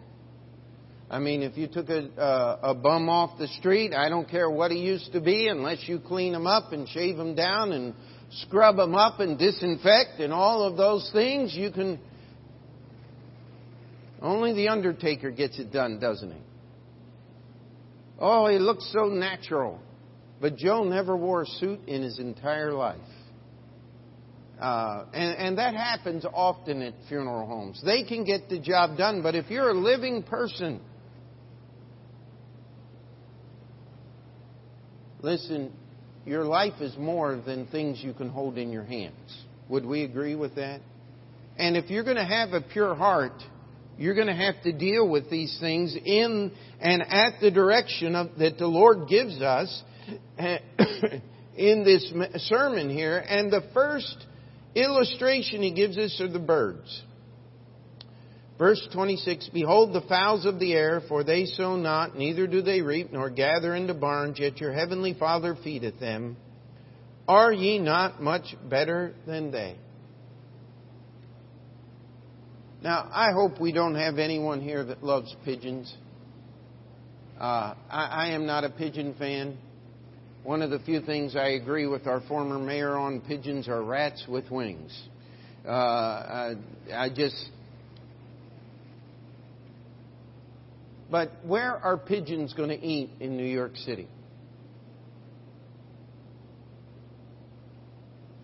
I 1.11 1.19
mean, 1.19 1.43
if 1.43 1.57
you 1.57 1.67
took 1.67 1.89
a, 1.89 2.07
uh, 2.17 2.59
a 2.63 2.73
bum 2.73 3.09
off 3.09 3.37
the 3.37 3.49
street, 3.49 3.93
I 3.93 4.07
don't 4.07 4.29
care 4.29 4.49
what 4.49 4.71
he 4.71 4.77
used 4.77 5.11
to 5.11 5.19
be, 5.19 5.49
unless 5.49 5.79
you 5.85 5.99
clean 5.99 6.33
him 6.33 6.47
up 6.47 6.71
and 6.71 6.87
shave 6.87 7.19
him 7.19 7.35
down 7.35 7.73
and 7.73 7.93
scrub 8.43 8.79
him 8.79 8.95
up 8.95 9.19
and 9.19 9.37
disinfect 9.37 10.21
and 10.21 10.31
all 10.31 10.63
of 10.63 10.77
those 10.77 11.09
things, 11.11 11.53
you 11.53 11.69
can. 11.69 11.99
Only 14.21 14.53
the 14.53 14.69
undertaker 14.69 15.31
gets 15.31 15.59
it 15.59 15.73
done, 15.73 15.99
doesn't 15.99 16.31
he? 16.31 16.39
Oh, 18.17 18.47
he 18.47 18.57
looks 18.57 18.89
so 18.93 19.07
natural. 19.07 19.81
But 20.39 20.55
Joe 20.55 20.85
never 20.85 21.17
wore 21.17 21.41
a 21.41 21.45
suit 21.45 21.81
in 21.87 22.03
his 22.03 22.19
entire 22.19 22.71
life. 22.71 22.99
Uh, 24.61 25.05
and, 25.13 25.37
and 25.37 25.57
that 25.57 25.75
happens 25.75 26.23
often 26.33 26.81
at 26.81 26.93
funeral 27.09 27.47
homes. 27.47 27.81
They 27.83 28.03
can 28.03 28.23
get 28.23 28.47
the 28.47 28.59
job 28.59 28.95
done, 28.95 29.21
but 29.21 29.35
if 29.35 29.49
you're 29.49 29.71
a 29.71 29.73
living 29.73 30.23
person, 30.23 30.79
Listen, 35.21 35.71
your 36.25 36.43
life 36.43 36.81
is 36.81 36.95
more 36.97 37.39
than 37.45 37.67
things 37.67 38.01
you 38.01 38.13
can 38.13 38.29
hold 38.29 38.57
in 38.57 38.71
your 38.71 38.83
hands. 38.83 39.43
Would 39.69 39.85
we 39.85 40.03
agree 40.03 40.35
with 40.35 40.55
that? 40.55 40.81
And 41.57 41.77
if 41.77 41.89
you're 41.89 42.03
going 42.03 42.17
to 42.17 42.25
have 42.25 42.53
a 42.53 42.61
pure 42.61 42.95
heart, 42.95 43.41
you're 43.97 44.15
going 44.15 44.27
to 44.27 44.33
have 44.33 44.61
to 44.63 44.71
deal 44.71 45.07
with 45.07 45.29
these 45.29 45.55
things 45.59 45.95
in 45.95 46.51
and 46.79 47.03
at 47.03 47.39
the 47.39 47.51
direction 47.51 48.15
of, 48.15 48.29
that 48.39 48.57
the 48.57 48.67
Lord 48.67 49.07
gives 49.07 49.41
us 49.41 49.83
in 51.55 51.83
this 51.83 52.11
sermon 52.47 52.89
here. 52.89 53.17
And 53.17 53.51
the 53.51 53.63
first 53.73 54.25
illustration 54.73 55.61
he 55.61 55.73
gives 55.73 55.97
us 55.97 56.19
are 56.19 56.29
the 56.29 56.39
birds. 56.39 57.03
Verse 58.61 58.87
26 58.93 59.49
Behold 59.55 59.91
the 59.91 60.07
fowls 60.07 60.45
of 60.45 60.59
the 60.59 60.73
air, 60.73 61.01
for 61.07 61.23
they 61.23 61.45
sow 61.45 61.77
not, 61.77 62.15
neither 62.15 62.45
do 62.45 62.61
they 62.61 62.83
reap, 62.83 63.11
nor 63.11 63.31
gather 63.31 63.73
into 63.73 63.95
barns, 63.95 64.37
yet 64.37 64.59
your 64.59 64.71
heavenly 64.71 65.15
Father 65.15 65.57
feedeth 65.63 65.99
them. 65.99 66.37
Are 67.27 67.51
ye 67.51 67.79
not 67.79 68.21
much 68.21 68.55
better 68.69 69.15
than 69.25 69.49
they? 69.49 69.77
Now, 72.83 73.09
I 73.11 73.31
hope 73.31 73.59
we 73.59 73.71
don't 73.71 73.95
have 73.95 74.19
anyone 74.19 74.61
here 74.61 74.85
that 74.85 75.03
loves 75.03 75.35
pigeons. 75.43 75.91
Uh, 77.39 77.73
I, 77.89 78.05
I 78.05 78.27
am 78.33 78.45
not 78.45 78.63
a 78.63 78.69
pigeon 78.69 79.15
fan. 79.17 79.57
One 80.43 80.61
of 80.61 80.69
the 80.69 80.77
few 80.77 81.01
things 81.01 81.35
I 81.35 81.53
agree 81.53 81.87
with 81.87 82.05
our 82.05 82.21
former 82.27 82.59
mayor 82.59 82.95
on 82.95 83.21
pigeons 83.21 83.67
are 83.67 83.81
rats 83.81 84.23
with 84.29 84.51
wings. 84.51 84.95
Uh, 85.65 85.71
I, 85.71 86.55
I 86.93 87.09
just 87.09 87.49
But 91.11 91.31
where 91.43 91.75
are 91.75 91.97
pigeons 91.97 92.53
going 92.53 92.69
to 92.69 92.79
eat 92.79 93.11
in 93.19 93.35
New 93.35 93.45
York 93.45 93.75
City? 93.75 94.07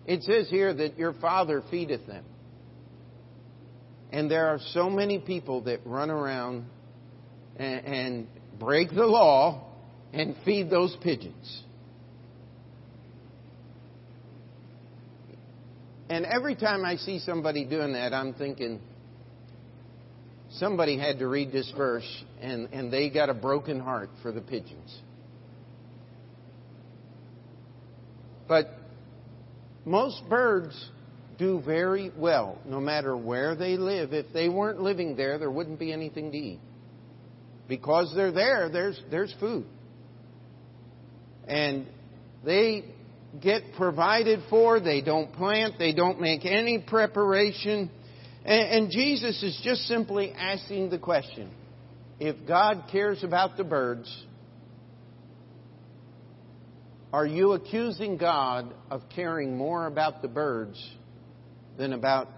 It 0.06 0.22
says 0.22 0.48
here 0.50 0.72
that 0.74 0.98
your 0.98 1.14
Father 1.14 1.62
feedeth 1.70 2.06
them. 2.06 2.24
And 4.12 4.30
there 4.30 4.48
are 4.48 4.58
so 4.72 4.88
many 4.88 5.18
people 5.18 5.62
that 5.62 5.80
run 5.84 6.10
around 6.10 6.66
and, 7.56 7.84
and 7.86 8.26
break 8.58 8.90
the 8.90 9.06
law 9.06 9.66
and 10.12 10.34
feed 10.44 10.70
those 10.70 10.96
pigeons. 11.02 11.62
And 16.10 16.24
every 16.24 16.54
time 16.54 16.84
I 16.84 16.96
see 16.96 17.18
somebody 17.18 17.66
doing 17.66 17.92
that, 17.92 18.14
I'm 18.14 18.32
thinking, 18.32 18.80
somebody 20.52 20.98
had 20.98 21.18
to 21.18 21.28
read 21.28 21.52
this 21.52 21.70
verse 21.76 22.24
and, 22.40 22.68
and 22.72 22.92
they 22.92 23.10
got 23.10 23.28
a 23.28 23.34
broken 23.34 23.80
heart 23.80 24.10
for 24.22 24.32
the 24.32 24.40
pigeons. 24.40 24.98
But 28.48 28.68
most 29.84 30.22
birds 30.28 30.90
do 31.38 31.62
very 31.64 32.10
well 32.16 32.58
no 32.64 32.80
matter 32.80 33.16
where 33.16 33.54
they 33.54 33.76
live. 33.76 34.12
If 34.12 34.32
they 34.32 34.48
weren't 34.48 34.80
living 34.80 35.16
there, 35.16 35.38
there 35.38 35.50
wouldn't 35.50 35.78
be 35.78 35.92
anything 35.92 36.32
to 36.32 36.38
eat. 36.38 36.60
Because 37.68 38.12
they're 38.16 38.32
there, 38.32 38.70
there's, 38.70 39.00
there's 39.10 39.34
food. 39.38 39.66
And 41.46 41.86
they 42.44 42.84
get 43.40 43.62
provided 43.76 44.40
for, 44.48 44.80
they 44.80 45.02
don't 45.02 45.32
plant, 45.34 45.74
they 45.78 45.92
don't 45.92 46.20
make 46.20 46.44
any 46.44 46.78
preparation. 46.78 47.90
And, 48.48 48.84
and 48.84 48.90
Jesus 48.90 49.42
is 49.42 49.60
just 49.62 49.82
simply 49.82 50.32
asking 50.32 50.88
the 50.88 50.98
question 50.98 51.50
if 52.18 52.48
God 52.48 52.84
cares 52.90 53.22
about 53.22 53.58
the 53.58 53.62
birds, 53.62 54.10
are 57.12 57.26
you 57.26 57.52
accusing 57.52 58.16
God 58.16 58.72
of 58.90 59.02
caring 59.14 59.56
more 59.56 59.86
about 59.86 60.22
the 60.22 60.28
birds 60.28 60.82
than 61.76 61.92
about 61.92 62.28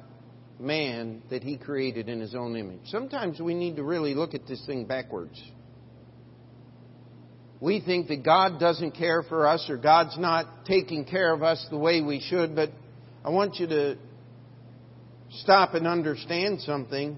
man 0.58 1.22
that 1.30 1.44
he 1.44 1.56
created 1.56 2.08
in 2.08 2.20
his 2.20 2.34
own 2.34 2.56
image? 2.56 2.80
Sometimes 2.86 3.40
we 3.40 3.54
need 3.54 3.76
to 3.76 3.84
really 3.84 4.14
look 4.14 4.34
at 4.34 4.48
this 4.48 4.62
thing 4.66 4.86
backwards. 4.86 5.40
We 7.60 7.80
think 7.80 8.08
that 8.08 8.24
God 8.24 8.58
doesn't 8.58 8.92
care 8.96 9.22
for 9.22 9.46
us 9.46 9.64
or 9.70 9.76
God's 9.76 10.18
not 10.18 10.64
taking 10.66 11.04
care 11.04 11.32
of 11.32 11.44
us 11.44 11.64
the 11.70 11.78
way 11.78 12.00
we 12.00 12.20
should, 12.20 12.56
but 12.56 12.70
I 13.24 13.30
want 13.30 13.56
you 13.56 13.68
to 13.68 13.96
stop 15.30 15.74
and 15.74 15.86
understand 15.86 16.60
something. 16.60 17.16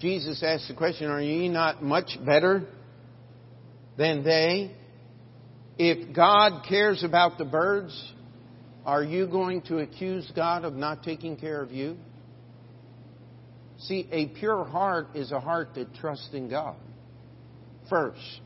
Jesus 0.00 0.42
asked 0.42 0.68
the 0.68 0.74
question, 0.74 1.10
Are 1.10 1.20
ye 1.20 1.48
not 1.48 1.82
much 1.82 2.18
better 2.24 2.66
than 3.96 4.22
they? 4.22 4.72
If 5.78 6.14
God 6.14 6.64
cares 6.68 7.04
about 7.04 7.38
the 7.38 7.44
birds, 7.44 8.12
are 8.84 9.02
you 9.02 9.26
going 9.26 9.62
to 9.62 9.78
accuse 9.78 10.30
God 10.34 10.64
of 10.64 10.74
not 10.74 11.02
taking 11.02 11.36
care 11.36 11.60
of 11.60 11.72
you? 11.72 11.96
See, 13.78 14.08
a 14.10 14.26
pure 14.26 14.64
heart 14.64 15.08
is 15.14 15.32
a 15.32 15.40
heart 15.40 15.74
that 15.74 15.94
trusts 15.96 16.30
in 16.32 16.48
God 16.48 16.76
first. 17.90 18.40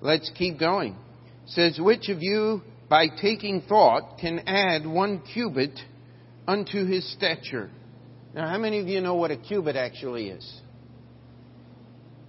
Let's 0.00 0.30
keep 0.34 0.58
going. 0.58 0.94
It 1.44 1.50
says, 1.50 1.78
Which 1.80 2.08
of 2.08 2.18
you 2.20 2.62
by 2.88 3.08
taking 3.20 3.62
thought, 3.62 4.18
can 4.18 4.40
add 4.46 4.86
one 4.86 5.22
cubit 5.34 5.78
unto 6.46 6.84
his 6.84 7.10
stature. 7.12 7.70
Now, 8.34 8.48
how 8.48 8.58
many 8.58 8.80
of 8.80 8.86
you 8.86 9.00
know 9.00 9.14
what 9.14 9.30
a 9.30 9.36
cubit 9.36 9.76
actually 9.76 10.28
is? 10.28 10.60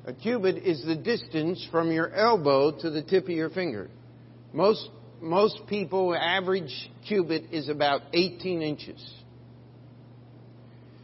A 0.06 0.14
cubit 0.14 0.58
is 0.58 0.84
the 0.86 0.96
distance 0.96 1.68
from 1.70 1.92
your 1.92 2.14
elbow 2.14 2.72
to 2.80 2.90
the 2.90 3.02
tip 3.02 3.26
of 3.26 3.30
your 3.32 3.50
finger. 3.50 3.90
Most, 4.54 4.90
most 5.22 5.62
people, 5.68 6.16
average 6.16 6.90
cubit 7.08 7.44
is 7.52 7.68
about 7.68 8.04
18 8.14 8.62
inches. 8.62 9.14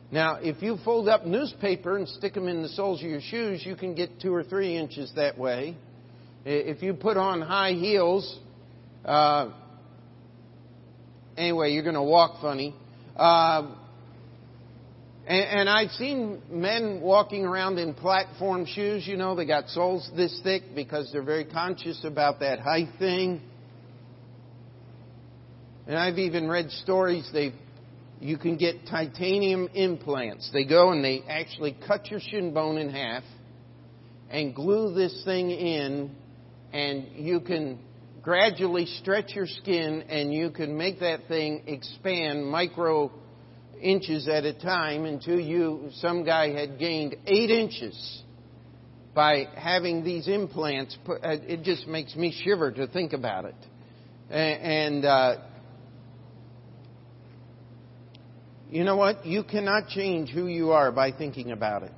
Now, 0.10 0.36
if 0.36 0.62
you 0.62 0.78
fold 0.86 1.10
up 1.10 1.26
newspaper 1.26 1.98
and 1.98 2.08
stick 2.08 2.36
them 2.36 2.48
in 2.48 2.62
the 2.62 2.70
soles 2.70 3.04
of 3.04 3.10
your 3.10 3.20
shoes, 3.20 3.66
you 3.66 3.76
can 3.76 3.94
get 3.94 4.22
two 4.22 4.34
or 4.34 4.44
three 4.44 4.78
inches 4.78 5.12
that 5.16 5.38
way. 5.38 5.76
If 6.46 6.82
you 6.82 6.94
put 6.94 7.18
on 7.18 7.42
high 7.42 7.72
heels, 7.72 8.40
uh, 9.06 9.52
anyway, 11.38 11.72
you're 11.72 11.84
going 11.84 11.96
to 11.96 12.04
walk 12.04 12.42
funny. 12.42 12.76
Uh, 13.16 13.76
and, 15.26 15.60
and 15.60 15.70
I've 15.70 15.92
seen 15.92 16.42
men 16.50 17.02
walking 17.02 17.46
around 17.46 17.78
in 17.80 17.94
platform 17.94 18.66
shoes. 18.66 19.08
You 19.08 19.18
know, 19.18 19.36
they 19.36 19.46
got 19.46 19.70
soles 19.70 20.10
this 20.16 20.40
thick 20.44 20.64
because 20.76 21.10
they're 21.12 21.24
very 21.24 21.46
conscious 21.46 22.04
about 22.04 22.40
that 22.40 22.60
height 22.60 22.90
thing. 23.00 23.42
And 25.88 25.98
I've 25.98 26.18
even 26.18 26.48
read 26.48 26.72
stories 26.72 27.30
they 27.34 27.54
you 28.20 28.38
can 28.38 28.56
get 28.56 28.88
titanium 28.90 29.68
implants. 29.74 30.50
They 30.54 30.64
go 30.64 30.92
and 30.92 31.04
they 31.04 31.24
actually 31.28 31.76
cut 31.86 32.10
your 32.10 32.22
shin 32.22 32.54
bone 32.54 32.78
in 32.78 32.90
half 32.90 33.24
and 34.30 34.56
glue 34.56 34.94
this 34.94 35.24
thing 35.26 35.52
in 35.52 36.16
and 36.72 37.08
you 37.16 37.42
can 37.42 37.80
gradually 38.24 38.86
stretch 38.86 39.36
your 39.36 39.46
skin 39.46 40.04
and 40.10 40.34
you 40.34 40.50
can 40.50 40.76
make 40.78 41.00
that 41.00 41.28
thing 41.28 41.64
expand 41.68 42.46
micro 42.46 43.12
inches 43.82 44.28
at 44.28 44.46
a 44.46 44.54
time 44.54 45.06
until 45.06 45.40
you 45.40 45.90
some 45.96 46.24
guy 46.24 46.50
had 46.50 46.80
gained 46.80 47.16
8 47.28 47.50
inches 47.50 48.24
by 49.14 49.46
having 49.56 50.04
these 50.04 50.28
implants 50.28 50.98
uh, 51.08 51.16
it 51.24 51.64
just 51.64 51.86
makes 51.86 52.16
me 52.16 52.34
shiver 52.44 52.72
to 52.72 52.88
think 52.88 53.14
about 53.14 53.46
it 53.46 53.56
and 54.30 55.06
uh, 55.06 55.36
You 58.74 58.84
know 58.84 58.96
what? 58.96 59.24
You 59.24 59.44
cannot 59.44 59.90
change 59.90 60.32
who 60.32 60.48
you 60.48 60.72
are 60.72 60.92
by 60.92 61.12
thinking 61.12 61.52
about 61.52 61.84
it. 61.84 61.92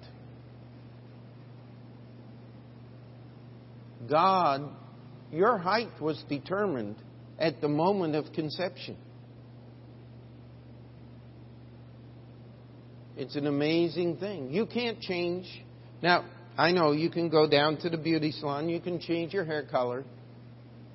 God, 4.10 4.70
your 5.32 5.58
height 5.58 5.90
was 6.02 6.24
determined 6.30 6.96
at 7.40 7.62
the 7.62 7.68
moment 7.68 8.16
of 8.16 8.32
conception. 8.34 8.98
It's 13.18 13.36
an 13.36 13.48
amazing 13.48 14.18
thing. 14.18 14.52
You 14.52 14.66
can't 14.66 15.00
change. 15.00 15.46
Now, 16.02 16.26
I 16.58 16.72
know 16.72 16.92
you 16.92 17.10
can 17.10 17.30
go 17.30 17.48
down 17.50 17.78
to 17.78 17.90
the 17.90 17.98
beauty 17.98 18.32
salon, 18.32 18.70
you 18.70 18.80
can 18.80 19.00
change 19.00 19.34
your 19.34 19.46
hair 19.46 19.64
color, 19.64 20.04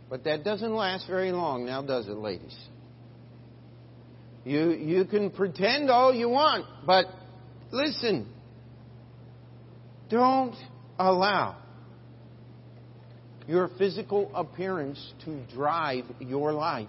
but 0.09 0.25
that 0.25 0.45
doesn't 0.45 0.75
last 0.75 1.07
very 1.07 1.33
long 1.33 1.67
now, 1.67 1.83
does 1.83 2.07
it, 2.09 2.17
ladies? 2.17 2.57
You, 4.45 4.71
you 4.71 5.05
can 5.05 5.31
pretend 5.31 5.91
all 5.91 6.15
you 6.15 6.29
want, 6.31 6.65
but 6.87 7.07
listen, 7.71 8.27
don't 10.09 10.57
allow 10.99 11.57
your 13.51 13.69
physical 13.79 14.31
appearance 14.33 15.13
to 15.25 15.45
drive 15.53 16.05
your 16.21 16.53
life. 16.53 16.87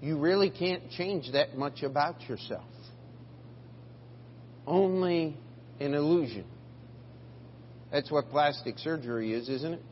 You 0.00 0.18
really 0.18 0.50
can't 0.50 0.90
change 0.90 1.30
that 1.34 1.56
much 1.56 1.84
about 1.84 2.20
yourself. 2.28 2.64
Only 4.66 5.36
an 5.78 5.94
illusion. 5.94 6.46
That's 7.92 8.10
what 8.10 8.28
plastic 8.30 8.76
surgery 8.80 9.32
is, 9.32 9.48
isn't 9.48 9.74
it? 9.74 9.82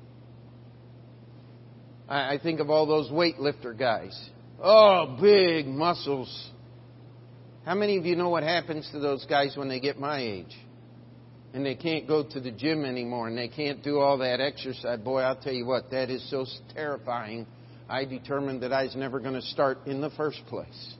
I 2.08 2.40
think 2.42 2.58
of 2.58 2.68
all 2.68 2.86
those 2.86 3.10
weightlifter 3.12 3.78
guys. 3.78 4.28
Oh, 4.60 5.18
big 5.22 5.68
muscles. 5.68 6.50
How 7.64 7.76
many 7.76 7.96
of 7.96 8.06
you 8.06 8.16
know 8.16 8.28
what 8.28 8.42
happens 8.42 8.88
to 8.90 8.98
those 8.98 9.24
guys 9.26 9.56
when 9.56 9.68
they 9.68 9.78
get 9.78 10.00
my 10.00 10.18
age? 10.18 10.52
And 11.54 11.66
they 11.66 11.74
can't 11.74 12.08
go 12.08 12.24
to 12.24 12.40
the 12.40 12.50
gym 12.50 12.84
anymore 12.84 13.28
and 13.28 13.36
they 13.36 13.48
can't 13.48 13.82
do 13.82 13.98
all 14.00 14.18
that 14.18 14.40
exercise. 14.40 14.98
Boy, 15.00 15.20
I'll 15.20 15.36
tell 15.36 15.52
you 15.52 15.66
what, 15.66 15.90
that 15.90 16.08
is 16.08 16.28
so 16.30 16.46
terrifying. 16.74 17.46
I 17.88 18.06
determined 18.06 18.62
that 18.62 18.72
I 18.72 18.84
was 18.84 18.96
never 18.96 19.20
going 19.20 19.34
to 19.34 19.42
start 19.42 19.78
in 19.86 20.00
the 20.00 20.10
first 20.10 20.40
place. 20.46 20.94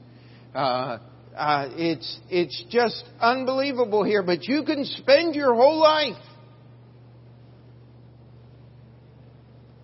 Uh, 0.55 0.99
uh, 1.35 1.69
it's, 1.71 2.21
it's 2.29 2.65
just 2.69 3.03
unbelievable 3.19 4.05
here, 4.05 4.23
but 4.23 4.45
you 4.45 4.65
can 4.65 4.85
spend 4.85 5.35
your 5.35 5.55
whole 5.55 5.81
life 5.81 6.23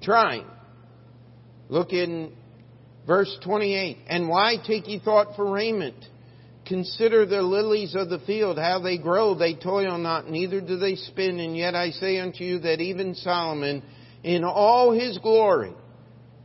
trying. 0.02 0.44
Look 1.70 1.92
in 1.92 2.32
Verse 3.08 3.34
28 3.42 3.96
And 4.06 4.28
why 4.28 4.56
take 4.64 4.86
ye 4.86 5.00
thought 5.00 5.34
for 5.34 5.50
raiment? 5.50 5.96
Consider 6.68 7.24
the 7.24 7.40
lilies 7.40 7.94
of 7.94 8.10
the 8.10 8.18
field, 8.20 8.58
how 8.58 8.78
they 8.78 8.98
grow. 8.98 9.34
They 9.34 9.54
toil 9.54 9.96
not, 9.96 10.28
neither 10.28 10.60
do 10.60 10.76
they 10.76 10.96
spin. 10.96 11.40
And 11.40 11.56
yet 11.56 11.74
I 11.74 11.90
say 11.90 12.18
unto 12.18 12.44
you 12.44 12.58
that 12.60 12.80
even 12.80 13.14
Solomon, 13.14 13.82
in 14.22 14.44
all 14.44 14.92
his 14.92 15.16
glory, 15.18 15.72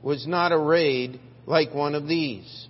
was 0.02 0.26
not 0.26 0.54
arrayed 0.54 1.20
like 1.46 1.74
one 1.74 1.94
of 1.94 2.08
these. 2.08 2.68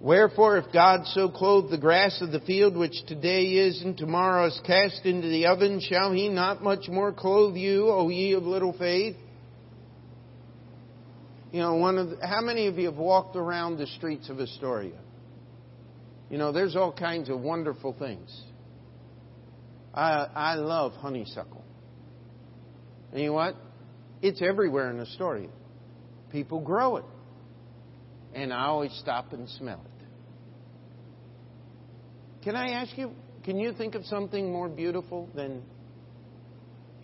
Wherefore, 0.00 0.58
if 0.58 0.72
God 0.72 1.06
so 1.06 1.28
clothe 1.28 1.70
the 1.70 1.78
grass 1.78 2.20
of 2.20 2.32
the 2.32 2.40
field, 2.40 2.76
which 2.76 2.94
today 3.06 3.44
is 3.44 3.80
and 3.82 3.96
tomorrow 3.96 4.46
is 4.46 4.60
cast 4.66 5.06
into 5.06 5.28
the 5.28 5.46
oven, 5.46 5.80
shall 5.80 6.12
he 6.12 6.28
not 6.28 6.62
much 6.62 6.88
more 6.88 7.12
clothe 7.12 7.56
you, 7.56 7.88
O 7.88 8.08
ye 8.08 8.32
of 8.32 8.42
little 8.42 8.72
faith? 8.72 9.16
You 11.52 11.60
know, 11.60 11.76
one 11.76 11.98
of 11.98 12.10
the, 12.10 12.26
how 12.26 12.42
many 12.42 12.66
of 12.66 12.78
you 12.78 12.86
have 12.86 12.98
walked 12.98 13.36
around 13.36 13.78
the 13.78 13.86
streets 13.86 14.28
of 14.28 14.40
Astoria? 14.40 14.98
You 16.30 16.38
know, 16.38 16.52
there's 16.52 16.74
all 16.74 16.92
kinds 16.92 17.28
of 17.30 17.40
wonderful 17.40 17.94
things. 17.98 18.44
I, 19.94 20.26
I 20.34 20.54
love 20.54 20.92
honeysuckle. 20.92 21.64
And 23.12 23.20
you 23.20 23.28
know 23.28 23.34
what? 23.34 23.56
It's 24.22 24.42
everywhere 24.42 24.90
in 24.90 25.00
Astoria. 25.00 25.48
People 26.32 26.60
grow 26.60 26.96
it. 26.96 27.04
And 28.34 28.52
I 28.52 28.66
always 28.66 28.92
stop 29.00 29.32
and 29.32 29.48
smell 29.48 29.80
it. 29.84 29.90
Can 32.44 32.56
I 32.56 32.72
ask 32.72 32.96
you, 32.98 33.12
can 33.44 33.58
you 33.58 33.72
think 33.72 33.94
of 33.94 34.04
something 34.04 34.52
more 34.52 34.68
beautiful 34.68 35.28
than 35.34 35.62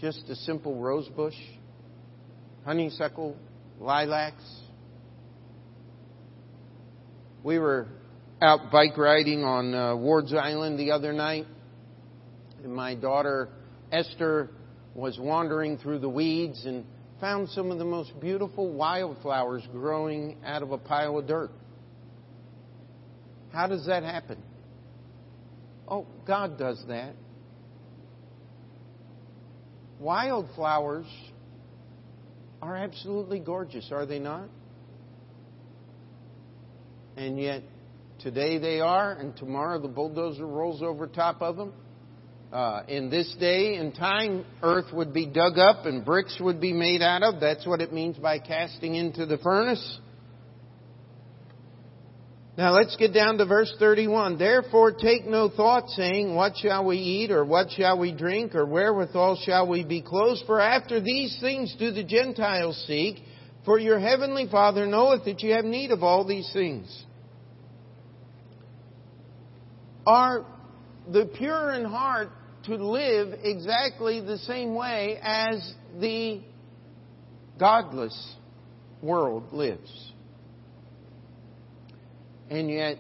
just 0.01 0.29
a 0.29 0.35
simple 0.35 0.81
rose 0.81 1.09
bush? 1.09 1.35
Honeysuckle 2.65 3.37
lilacs. 3.81 4.45
We 7.43 7.59
were 7.59 7.89
out 8.43 8.73
bike 8.73 8.99
riding 8.99 9.45
on 9.45 9.73
uh, 9.73 9.95
Ward's 9.95 10.35
Island 10.35 10.79
the 10.79 10.91
other 10.91 11.13
night, 11.13 11.47
and 12.65 12.75
my 12.75 12.97
daughter 12.97 13.49
Esther 13.93 14.51
was 14.95 15.17
wandering 15.19 15.79
through 15.79 16.01
the 16.01 16.09
weeds 16.09 16.67
and 16.67 16.85
found 17.21 17.49
some 17.51 17.71
of 17.71 17.79
the 17.79 17.85
most 17.85 18.19
beautiful 18.21 18.73
wildflowers 18.73 19.63
growing 19.71 20.37
out 20.45 20.63
of 20.63 20.73
a 20.73 20.79
pile 20.79 21.19
of 21.19 21.27
dirt. 21.29 21.51
How 23.53 23.69
does 23.69 23.87
that 23.87 24.03
happen? 24.03 24.43
Oh, 25.87 26.07
God 26.27 26.59
does 26.59 26.83
that. 26.89 27.15
Wildflowers 30.01 31.07
are 32.61 32.77
absolutely 32.77 33.39
gorgeous, 33.39 33.93
are 33.93 34.05
they 34.05 34.19
not? 34.19 34.49
And 37.17 37.39
yet, 37.39 37.63
today 38.23 38.59
they 38.59 38.81
are, 38.81 39.13
and 39.13 39.37
tomorrow 39.37 39.81
the 39.81 39.89
bulldozer 39.89 40.47
rolls 40.47 40.83
over 40.83 41.07
top 41.07 41.43
of 41.43 41.57
them. 41.57 41.73
Uh, 42.53 42.83
in 42.87 43.09
this 43.09 43.35
day 43.41 43.77
and 43.77 43.95
time, 43.95 44.45
earth 44.63 44.93
would 44.93 45.15
be 45.15 45.27
dug 45.27 45.59
up 45.59 45.87
and 45.87 46.05
bricks 46.05 46.37
would 46.39 46.61
be 46.61 46.73
made 46.73 47.01
out 47.01 47.23
of. 47.23 47.41
That's 47.41 47.67
what 47.67 47.81
it 47.81 47.93
means 47.93 48.19
by 48.19 48.39
casting 48.39 48.95
into 48.95 49.25
the 49.25 49.39
furnace. 49.39 49.99
Now 52.59 52.73
let's 52.75 52.95
get 52.97 53.15
down 53.15 53.39
to 53.39 53.47
verse 53.47 53.75
31. 53.79 54.37
Therefore 54.37 54.93
take 54.93 55.25
no 55.25 55.49
thought 55.49 55.89
saying, 55.89 56.35
What 56.35 56.53
shall 56.59 56.85
we 56.85 56.99
eat, 56.99 57.31
or 57.31 57.47
what 57.47 57.71
shall 57.71 57.99
we 57.99 58.13
drink, 58.13 58.55
or 58.55 58.67
wherewithal 58.67 59.41
shall 59.47 59.67
we 59.67 59.83
be 59.83 60.03
clothed? 60.03 60.43
For 60.47 60.61
after 60.61 61.01
these 61.01 61.39
things 61.41 61.75
do 61.79 61.91
the 61.91 62.05
Gentiles 62.05 62.85
seek, 62.87 63.23
for 63.65 63.79
your 63.79 63.99
heavenly 63.99 64.47
Father 64.51 64.87
knoweth 64.87 65.25
that 65.25 65.41
you 65.41 65.55
have 65.55 65.65
need 65.65 65.91
of 65.91 66.03
all 66.03 66.27
these 66.27 66.51
things. 66.53 67.05
Are 70.07 70.45
the 71.11 71.27
pure 71.27 71.73
in 71.73 71.85
heart 71.85 72.31
to 72.65 72.77
live 72.77 73.39
exactly 73.43 74.21
the 74.21 74.39
same 74.39 74.75
way 74.75 75.19
as 75.23 75.75
the 76.01 76.41
godless 77.59 78.35
world 79.01 79.53
lives? 79.53 80.13
And 82.51 82.71
yet, 82.71 82.99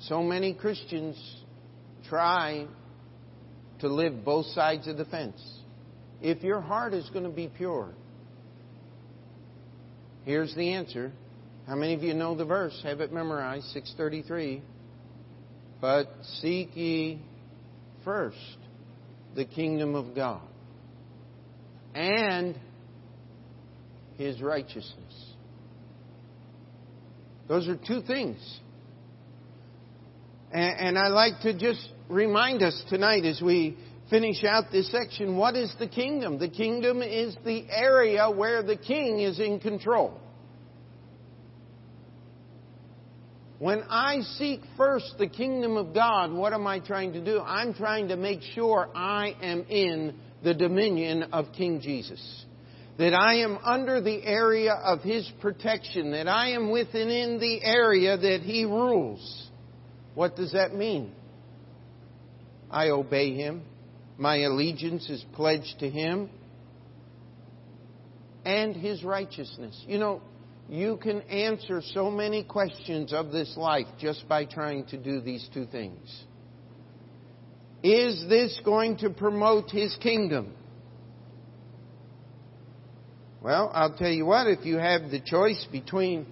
so 0.00 0.22
many 0.22 0.54
Christians 0.54 1.16
try 2.08 2.66
to 3.78 3.88
live 3.88 4.24
both 4.24 4.46
sides 4.46 4.86
of 4.88 4.96
the 4.96 5.04
fence. 5.04 5.40
If 6.20 6.42
your 6.42 6.60
heart 6.60 6.92
is 6.92 7.08
going 7.10 7.24
to 7.24 7.30
be 7.30 7.48
pure, 7.48 7.90
here's 10.24 10.54
the 10.54 10.72
answer. 10.72 11.12
How 11.66 11.76
many 11.76 11.94
of 11.94 12.02
you 12.02 12.14
know 12.14 12.34
the 12.34 12.44
verse? 12.44 12.78
Have 12.82 13.00
it 13.00 13.12
memorized, 13.12 13.66
633. 13.66 14.62
But 15.80 16.08
seek 16.40 16.76
ye 16.76 17.22
first 18.04 18.36
the 19.34 19.44
kingdom 19.44 19.94
of 19.94 20.14
God 20.14 20.42
and 21.94 22.58
his 24.16 24.40
righteousness. 24.42 25.34
Those 27.48 27.68
are 27.68 27.76
two 27.76 28.02
things. 28.02 28.38
And, 30.52 30.98
I 30.98 31.08
like 31.08 31.40
to 31.42 31.56
just 31.56 31.88
remind 32.08 32.62
us 32.62 32.80
tonight 32.88 33.24
as 33.24 33.40
we 33.40 33.78
finish 34.10 34.42
out 34.44 34.64
this 34.72 34.90
section 34.90 35.36
what 35.36 35.54
is 35.54 35.72
the 35.78 35.86
kingdom? 35.86 36.38
The 36.38 36.48
kingdom 36.48 37.02
is 37.02 37.36
the 37.44 37.64
area 37.70 38.28
where 38.30 38.62
the 38.62 38.76
king 38.76 39.20
is 39.20 39.38
in 39.38 39.60
control. 39.60 40.20
When 43.60 43.82
I 43.90 44.22
seek 44.38 44.62
first 44.78 45.16
the 45.18 45.26
kingdom 45.28 45.76
of 45.76 45.92
God, 45.92 46.32
what 46.32 46.54
am 46.54 46.66
I 46.66 46.80
trying 46.80 47.12
to 47.12 47.22
do? 47.22 47.40
I'm 47.40 47.74
trying 47.74 48.08
to 48.08 48.16
make 48.16 48.40
sure 48.54 48.88
I 48.94 49.36
am 49.42 49.66
in 49.68 50.14
the 50.42 50.54
dominion 50.54 51.24
of 51.34 51.52
King 51.52 51.82
Jesus. 51.82 52.46
That 52.96 53.12
I 53.12 53.40
am 53.40 53.58
under 53.62 54.00
the 54.00 54.24
area 54.24 54.72
of 54.72 55.02
His 55.02 55.30
protection. 55.42 56.12
That 56.12 56.26
I 56.26 56.52
am 56.52 56.70
within 56.70 57.10
in 57.10 57.38
the 57.38 57.62
area 57.62 58.16
that 58.16 58.40
He 58.40 58.64
rules. 58.64 59.50
What 60.14 60.36
does 60.36 60.52
that 60.52 60.74
mean? 60.74 61.12
I 62.70 62.88
obey 62.88 63.34
Him. 63.34 63.60
My 64.16 64.36
allegiance 64.36 65.06
is 65.10 65.22
pledged 65.34 65.80
to 65.80 65.90
Him. 65.90 66.30
And 68.42 68.74
His 68.74 69.04
righteousness. 69.04 69.84
You 69.86 69.98
know, 69.98 70.22
you 70.70 70.98
can 70.98 71.20
answer 71.22 71.82
so 71.82 72.12
many 72.12 72.44
questions 72.44 73.12
of 73.12 73.32
this 73.32 73.56
life 73.56 73.88
just 73.98 74.28
by 74.28 74.44
trying 74.44 74.84
to 74.86 74.96
do 74.96 75.20
these 75.20 75.46
two 75.52 75.66
things. 75.66 75.98
Is 77.82 78.24
this 78.28 78.60
going 78.64 78.98
to 78.98 79.10
promote 79.10 79.68
His 79.70 79.96
kingdom? 80.00 80.54
Well, 83.42 83.72
I'll 83.74 83.96
tell 83.96 84.10
you 84.10 84.24
what, 84.26 84.46
if 84.46 84.64
you 84.64 84.76
have 84.76 85.10
the 85.10 85.18
choice 85.18 85.66
between 85.72 86.24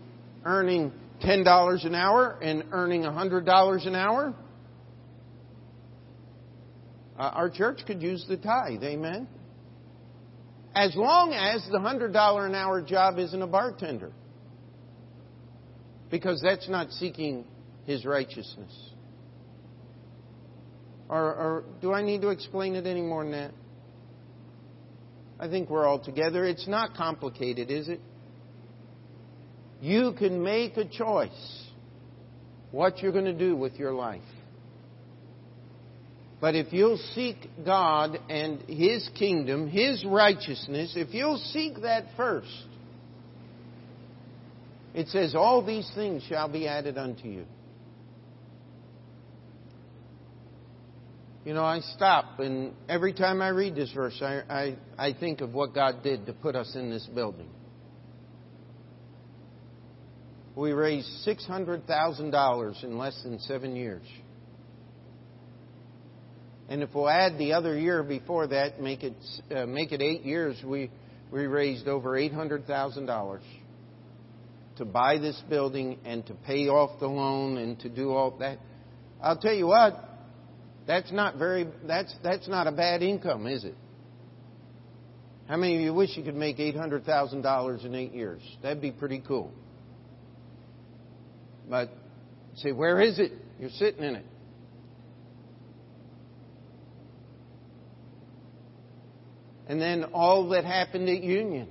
earning 0.45 0.93
$10 1.25 1.85
an 1.85 1.97
hour 1.97 2.39
and 2.41 2.63
earning 2.71 3.03
$100 3.03 3.87
an 3.89 3.95
hour, 3.97 4.35
uh, 7.19 7.23
our 7.23 7.51
church 7.51 7.81
could 7.89 8.01
use 8.03 8.25
the 8.29 8.37
tithe, 8.37 8.85
amen? 8.85 9.27
As 10.77 10.95
long 10.95 11.33
as 11.33 11.67
the 11.73 11.79
$100 11.79 12.47
an 12.47 12.55
hour 12.55 12.83
job 12.83 13.19
isn't 13.19 13.43
a 13.43 13.47
bartender 13.49 14.13
because 16.11 16.41
that's 16.43 16.69
not 16.69 16.91
seeking 16.93 17.45
his 17.87 18.05
righteousness. 18.05 18.73
Or, 21.09 21.23
or, 21.23 21.65
do 21.81 21.93
I 21.93 22.03
need 22.03 22.21
to 22.23 22.29
explain 22.29 22.75
it 22.75 22.87
any 22.87 23.01
more 23.01 23.23
than 23.23 23.33
that? 23.33 23.51
I 25.41 25.49
think 25.49 25.71
we're 25.71 25.87
all 25.87 25.99
together. 25.99 26.45
It's 26.45 26.69
not 26.69 26.95
complicated, 26.95 27.71
is 27.71 27.89
it? 27.89 28.01
You 29.81 30.13
can 30.19 30.43
make 30.43 30.77
a 30.77 30.85
choice 30.85 31.65
what 32.73 32.99
you're 32.99 33.13
going 33.13 33.25
to 33.25 33.33
do 33.33 33.57
with 33.57 33.75
your 33.77 33.93
life. 33.93 34.21
But 36.41 36.55
if 36.55 36.73
you'll 36.73 37.01
seek 37.15 37.37
God 37.65 38.19
and 38.29 38.61
His 38.69 39.09
kingdom, 39.19 39.69
His 39.69 40.05
righteousness, 40.05 40.93
if 40.95 41.15
you'll 41.15 41.39
seek 41.39 41.83
that 41.83 42.05
first, 42.17 42.68
it 44.95 45.09
says, 45.09 45.35
All 45.35 45.65
these 45.65 45.91
things 45.95 46.23
shall 46.29 46.49
be 46.49 46.67
added 46.67 46.99
unto 46.99 47.29
you. 47.29 47.45
You 51.45 51.55
know, 51.55 51.65
I 51.65 51.81
stop, 51.81 52.41
and 52.41 52.75
every 52.91 53.15
time 53.15 53.41
I 53.41 53.49
read 53.49 53.75
this 53.75 53.91
verse, 53.93 54.21
I, 54.21 54.43
I, 54.51 54.77
I 54.99 55.13
think 55.15 55.41
of 55.41 55.55
what 55.55 55.75
God 55.75 56.03
did 56.03 56.27
to 56.27 56.35
put 56.35 56.55
us 56.55 56.75
in 56.75 56.91
this 56.91 57.07
building. 57.15 57.49
We 60.55 60.73
raised 60.73 61.09
$600,000 61.27 62.85
in 62.85 62.99
less 62.99 63.23
than 63.23 63.39
seven 63.39 63.77
years. 63.77 64.03
And 66.69 66.83
if 66.83 66.91
we'll 66.95 67.09
add 67.09 67.39
the 67.39 67.55
other 67.55 67.79
year 67.79 68.03
before 68.03 68.49
that, 68.49 68.83
make 68.83 69.03
it, 69.03 69.15
uh, 69.51 69.65
make 69.65 69.93
it 69.93 70.03
eight 70.03 70.25
years, 70.25 70.61
we, 70.63 70.91
we 71.33 71.47
raised 71.47 71.89
over 71.89 72.11
$800,000 72.11 73.41
to 74.79 74.85
buy 74.85 75.19
this 75.19 75.41
building 75.49 75.99
and 76.05 76.27
to 76.27 76.35
pay 76.35 76.69
off 76.69 76.99
the 76.99 77.07
loan 77.07 77.59
and 77.59 77.79
to 77.81 77.89
do 77.89 78.13
all 78.13 78.37
that. 78.39 78.59
I'll 79.23 79.39
tell 79.39 79.55
you 79.55 79.67
what, 79.67 80.05
that's 80.87 81.13
not 81.13 81.37
very 81.37 81.69
that's 81.87 82.15
that's 82.23 82.49
not 82.49 82.67
a 82.67 82.73
bad 82.73 83.03
income, 83.03 83.47
is 83.47 83.65
it? 83.65 83.75
How 85.49 85.57
many 85.57 85.77
of 85.77 85.81
you 85.81 85.95
wish 85.95 86.17
you 86.17 86.23
could 86.23 86.37
make 86.37 86.59
eight 86.61 86.77
hundred 86.77 87.05
thousand 87.05 87.43
dollars 87.43 87.85
in 87.85 87.95
eight 87.95 88.13
years? 88.13 88.43
That'd 88.63 88.83
be 88.83 88.93
pretty 88.93 89.23
cool. 89.27 89.53
But 91.69 91.91
say, 92.57 92.73
where 92.73 93.01
is 93.01 93.19
it? 93.19 93.33
You're 93.61 93.71
sitting 93.71 94.03
in 94.03 94.17
it. 94.17 94.25
And 99.69 99.81
then 99.81 100.05
all 100.15 100.49
that 100.51 100.65
happened 100.65 101.09
at 101.09 101.23
Union. 101.23 101.69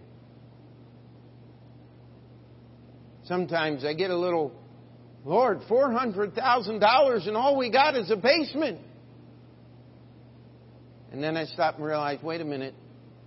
Sometimes 3.27 3.83
I 3.83 3.93
get 3.93 4.09
a 4.09 4.17
little, 4.17 4.53
Lord, 5.25 5.59
$400,000 5.69 7.27
and 7.27 7.37
all 7.37 7.57
we 7.57 7.69
got 7.69 7.95
is 7.95 8.09
a 8.09 8.15
basement. 8.15 8.79
And 11.11 11.23
then 11.23 11.35
I 11.35 11.45
stop 11.45 11.75
and 11.75 11.85
realize, 11.85 12.19
wait 12.21 12.41
a 12.41 12.45
minute, 12.45 12.73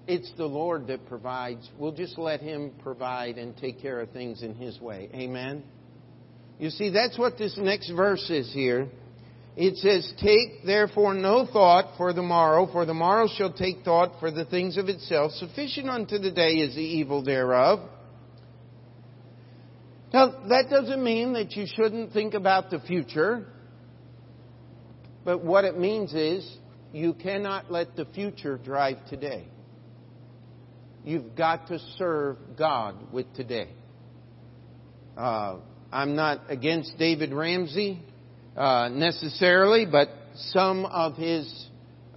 it's 0.07 0.31
the 0.37 0.47
Lord 0.47 0.87
that 0.89 1.07
provides. 1.07 1.69
We'll 1.79 1.93
just 1.93 2.19
let 2.19 2.41
Him 2.41 2.73
provide 2.83 3.37
and 3.39 3.57
take 3.57 3.81
care 3.81 4.01
of 4.01 4.11
things 4.11 4.43
in 4.43 4.55
His 4.55 4.81
way. 4.81 5.11
Amen? 5.15 5.63
You 6.59 6.71
see, 6.71 6.91
that's 6.91 7.19
what 7.19 7.39
this 7.39 7.57
next 7.59 7.91
verse 7.91 8.29
is 8.31 8.53
here. 8.53 8.89
It 9.57 9.77
says, 9.77 10.13
Take 10.23 10.65
therefore 10.65 11.15
no 11.15 11.47
thought 11.47 11.97
for 11.97 12.13
the 12.13 12.23
morrow, 12.23 12.71
for 12.71 12.87
the 12.87 12.95
morrow 12.95 13.29
shall 13.35 13.53
take 13.53 13.83
thought 13.85 14.21
for 14.21 14.31
the 14.31 14.45
things 14.45 14.77
of 14.77 14.89
itself. 14.89 15.33
Sufficient 15.33 15.89
unto 15.89 16.19
the 16.19 16.31
day 16.31 16.55
is 16.55 16.75
the 16.75 16.83
evil 16.83 17.23
thereof. 17.23 17.81
Now, 20.13 20.35
that 20.49 20.69
doesn't 20.69 21.03
mean 21.03 21.35
that 21.35 21.53
you 21.53 21.67
shouldn't 21.67 22.13
think 22.13 22.35
about 22.35 22.71
the 22.71 22.81
future. 22.81 23.47
But 25.25 25.45
what 25.45 25.65
it 25.65 25.79
means 25.79 26.13
is 26.15 26.49
you 26.93 27.15
cannot 27.15 27.71
let 27.71 27.95
the 27.95 28.07
future 28.07 28.57
drive 28.57 29.07
today. 29.09 29.47
You've 31.05 31.37
got 31.37 31.69
to 31.69 31.79
serve 31.97 32.37
God 32.59 33.13
with 33.13 33.33
today. 33.35 33.69
Uh, 35.17 35.59
I'm 35.93 36.17
not 36.17 36.43
against 36.49 36.99
David 36.99 37.33
Ramsey 37.33 38.03
uh, 38.57 38.89
necessarily, 38.93 39.87
but 39.87 40.09
some 40.35 40.85
of 40.87 41.17
his 41.17 41.69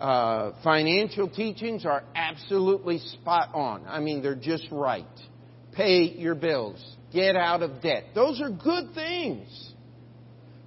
uh, 0.01 0.51
financial 0.63 1.29
teachings 1.29 1.85
are 1.85 2.03
absolutely 2.15 2.99
spot 2.99 3.49
on. 3.53 3.85
I 3.87 3.99
mean, 3.99 4.21
they're 4.21 4.35
just 4.35 4.67
right. 4.71 5.05
Pay 5.73 6.03
your 6.17 6.35
bills 6.35 6.83
get 7.14 7.36
out 7.36 7.61
of 7.61 7.82
debt. 7.82 8.05
Those 8.16 8.41
are 8.41 8.49
good 8.49 8.93
things. 8.93 9.74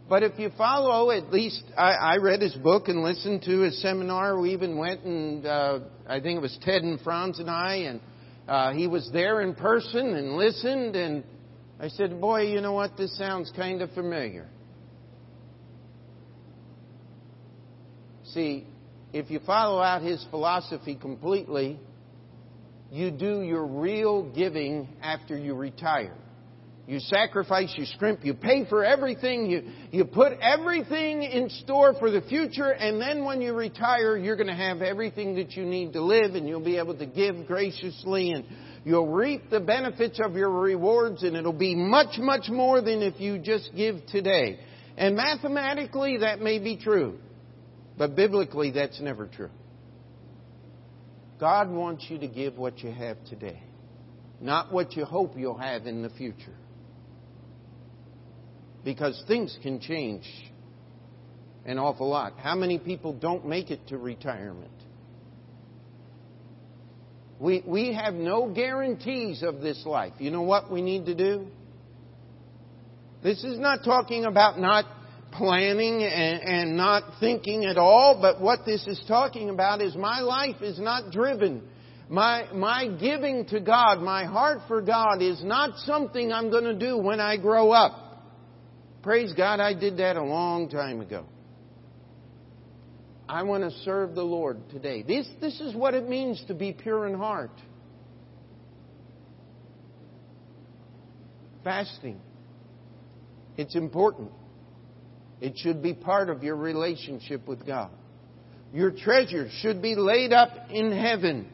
But 0.09 0.23
if 0.23 0.39
you 0.39 0.51
follow, 0.57 1.11
at 1.11 1.33
least 1.33 1.65
I, 1.77 1.93
I 1.93 2.17
read 2.19 2.41
his 2.41 2.55
book 2.55 2.87
and 2.87 3.03
listened 3.03 3.43
to 3.43 3.61
his 3.61 3.83
seminar. 3.83 4.39
We 4.39 4.53
even 4.53 4.79
went 4.79 5.03
and 5.05 5.45
uh, 5.45 5.81
I 6.07 6.21
think 6.21 6.37
it 6.37 6.43
was 6.43 6.57
Ted 6.63 6.83
and 6.83 7.01
Franz 7.01 7.41
and 7.41 7.51
I, 7.51 7.75
and 7.75 8.01
uh, 8.47 8.73
he 8.73 8.87
was 8.87 9.11
there 9.13 9.41
in 9.41 9.55
person 9.55 10.15
and 10.15 10.37
listened. 10.37 10.95
And 10.95 11.25
I 11.81 11.89
said, 11.89 12.21
"Boy, 12.21 12.43
you 12.43 12.61
know 12.61 12.73
what? 12.73 12.97
This 12.97 13.17
sounds 13.19 13.51
kind 13.57 13.83
of 13.83 13.91
familiar." 13.93 14.47
See, 18.33 18.67
if 19.13 19.29
you 19.31 19.41
follow 19.45 19.81
out 19.81 20.03
his 20.03 20.25
philosophy 20.31 20.95
completely, 20.95 21.81
you 22.93 23.11
do 23.11 23.43
your 23.43 23.67
real 23.67 24.31
giving 24.31 24.89
after 25.03 25.37
you 25.37 25.55
retire. 25.55 26.15
You 26.87 27.01
sacrifice, 27.01 27.75
you 27.77 27.85
scrimp, 27.85 28.25
you 28.25 28.33
pay 28.33 28.65
for 28.69 28.85
everything, 28.85 29.51
you, 29.51 29.65
you 29.91 30.05
put 30.05 30.35
everything 30.41 31.25
in 31.25 31.51
store 31.51 31.95
for 31.99 32.13
the 32.13 32.21
future, 32.21 32.71
and 32.71 33.01
then 33.01 33.25
when 33.25 33.41
you 33.41 33.55
retire, 33.55 34.17
you're 34.17 34.37
going 34.37 34.47
to 34.47 34.55
have 34.55 34.83
everything 34.83 35.35
that 35.35 35.53
you 35.57 35.65
need 35.65 35.95
to 35.95 36.03
live, 36.03 36.37
and 36.37 36.49
you'll 36.49 36.65
be 36.65 36.79
able 36.79 36.97
to 36.97 37.07
give 37.07 37.49
graciously, 37.49 38.31
and 38.31 38.45
you'll 38.85 39.09
reap 39.09 39.51
the 39.51 39.59
benefits 39.59 40.21
of 40.23 40.37
your 40.37 40.49
rewards, 40.49 41.25
and 41.25 41.37
it'll 41.37 41.53
be 41.53 41.75
much, 41.75 42.19
much 42.19 42.49
more 42.49 42.81
than 42.81 43.03
if 43.03 43.21
you 43.21 43.39
just 43.39 43.71
give 43.75 44.07
today. 44.07 44.61
And 44.97 45.17
mathematically, 45.17 46.19
that 46.19 46.41
may 46.41 46.61
be 46.61 46.77
true, 46.77 47.19
but 47.99 48.15
biblically, 48.15 48.71
that's 48.71 49.01
never 49.01 49.27
true. 49.27 49.51
God 51.41 51.69
wants 51.69 52.07
you 52.09 52.19
to 52.19 52.29
give 52.29 52.57
what 52.57 52.79
you 52.79 52.93
have 52.93 53.17
today, 53.25 53.61
not 54.41 54.73
what 54.73 54.97
you 54.97 55.05
hope 55.05 55.37
you'll 55.37 55.59
have 55.59 55.89
in 55.89 56.03
the 56.03 56.11
future 56.11 56.55
because 58.87 59.21
things 59.27 59.59
can 59.65 59.81
change 59.81 60.23
an 61.65 61.77
awful 61.77 62.09
lot. 62.09 62.35
How 62.39 62.55
many 62.55 62.79
people 62.79 63.13
don't 63.13 63.45
make 63.45 63.73
it 63.73 63.89
to 63.89 63.99
retirement? 63.99 64.71
We, 67.41 67.65
we 67.67 67.95
have 67.95 68.15
no 68.15 68.49
guarantees 68.49 69.43
of 69.43 69.61
this 69.61 69.83
life. 69.85 70.13
You 70.21 70.31
know 70.31 70.43
what 70.43 70.71
we 70.71 70.83
need 70.83 71.07
to 71.07 71.17
do? 71.17 71.49
This 73.25 73.43
is 73.43 73.59
not 73.59 73.81
talking 73.85 74.25
about 74.25 74.61
not 74.61 74.85
planning 75.33 76.05
and, 76.05 76.41
and 76.43 76.77
not 76.77 77.19
thinking 77.19 77.65
at 77.65 77.79
all, 77.79 78.21
but 78.23 78.41
what 78.41 78.61
this 78.65 78.87
is 78.87 79.03
talking 79.09 79.51
about 79.51 79.83
is 79.83 79.97
my 79.97 80.21
life 80.21 80.63
is 80.63 80.79
not 80.79 81.11
driven. 81.11 81.61
My, 82.09 82.47
my 82.55 82.87
giving 82.87 83.47
to 83.47 83.59
God, 83.59 84.01
my 84.01 84.27
heart 84.27 84.61
for 84.69 84.81
God 84.81 85.23
is 85.23 85.43
not 85.43 85.77
something 85.79 86.33
I'm 86.33 86.53
going 86.53 86.63
to 86.63 86.79
do 86.79 86.97
when 86.97 87.19
I 87.19 87.37
grow 87.37 87.73
up. 87.73 88.05
Praise 89.07 89.33
God, 89.35 89.61
I 89.61 89.73
did 89.73 89.99
that 89.99 90.17
a 90.17 90.23
long 90.23 90.69
time 90.69 91.01
ago. 91.01 91.27
I 93.29 93.45
want 93.45 93.63
to 93.63 93.71
serve 93.85 94.17
the 94.17 94.25
Lord 94.25 94.69
today. 94.71 95.03
This, 95.03 95.29
this 95.41 95.61
is 95.61 95.77
what 95.77 95.95
it 95.95 96.09
means 96.09 96.43
to 96.49 96.55
be 96.55 96.73
pure 96.73 97.07
in 97.07 97.15
heart. 97.15 97.53
Fasting. 101.63 102.21
It's 103.57 103.77
important. 103.77 104.33
It 105.41 105.57
should 105.57 105.85
be 105.85 105.95
part 105.95 106.29
of 106.29 106.43
your 106.43 106.57
relationship 106.57 107.47
with 107.47 107.65
God. 107.65 107.93
Your 108.73 108.91
treasure 108.91 109.49
should 109.61 109.81
be 109.81 109.95
laid 109.95 110.33
up 110.33 110.51
in 110.71 110.91
heaven. 110.91 111.49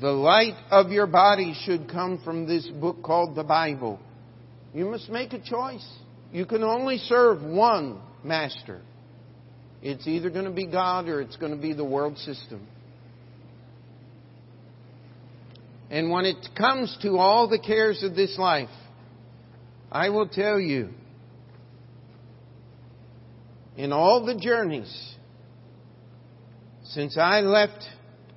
The 0.00 0.10
light 0.10 0.56
of 0.72 0.90
your 0.90 1.06
body 1.06 1.54
should 1.64 1.88
come 1.88 2.20
from 2.24 2.48
this 2.48 2.66
book 2.66 3.00
called 3.04 3.36
the 3.36 3.44
Bible. 3.44 4.00
You 4.74 4.86
must 4.86 5.08
make 5.08 5.32
a 5.32 5.40
choice. 5.40 5.86
You 6.32 6.46
can 6.46 6.62
only 6.62 6.98
serve 6.98 7.42
one 7.42 8.00
master. 8.22 8.80
It's 9.82 10.06
either 10.06 10.30
going 10.30 10.44
to 10.44 10.50
be 10.50 10.66
God 10.66 11.08
or 11.08 11.20
it's 11.20 11.36
going 11.36 11.54
to 11.54 11.60
be 11.60 11.72
the 11.72 11.84
world 11.84 12.18
system. 12.18 12.66
And 15.90 16.10
when 16.10 16.26
it 16.26 16.36
comes 16.56 16.96
to 17.02 17.16
all 17.16 17.48
the 17.48 17.58
cares 17.58 18.02
of 18.02 18.14
this 18.14 18.36
life, 18.38 18.68
I 19.90 20.10
will 20.10 20.28
tell 20.28 20.60
you, 20.60 20.90
in 23.76 23.92
all 23.92 24.26
the 24.26 24.34
journeys 24.34 25.14
since 26.84 27.16
I 27.16 27.40
left 27.40 27.84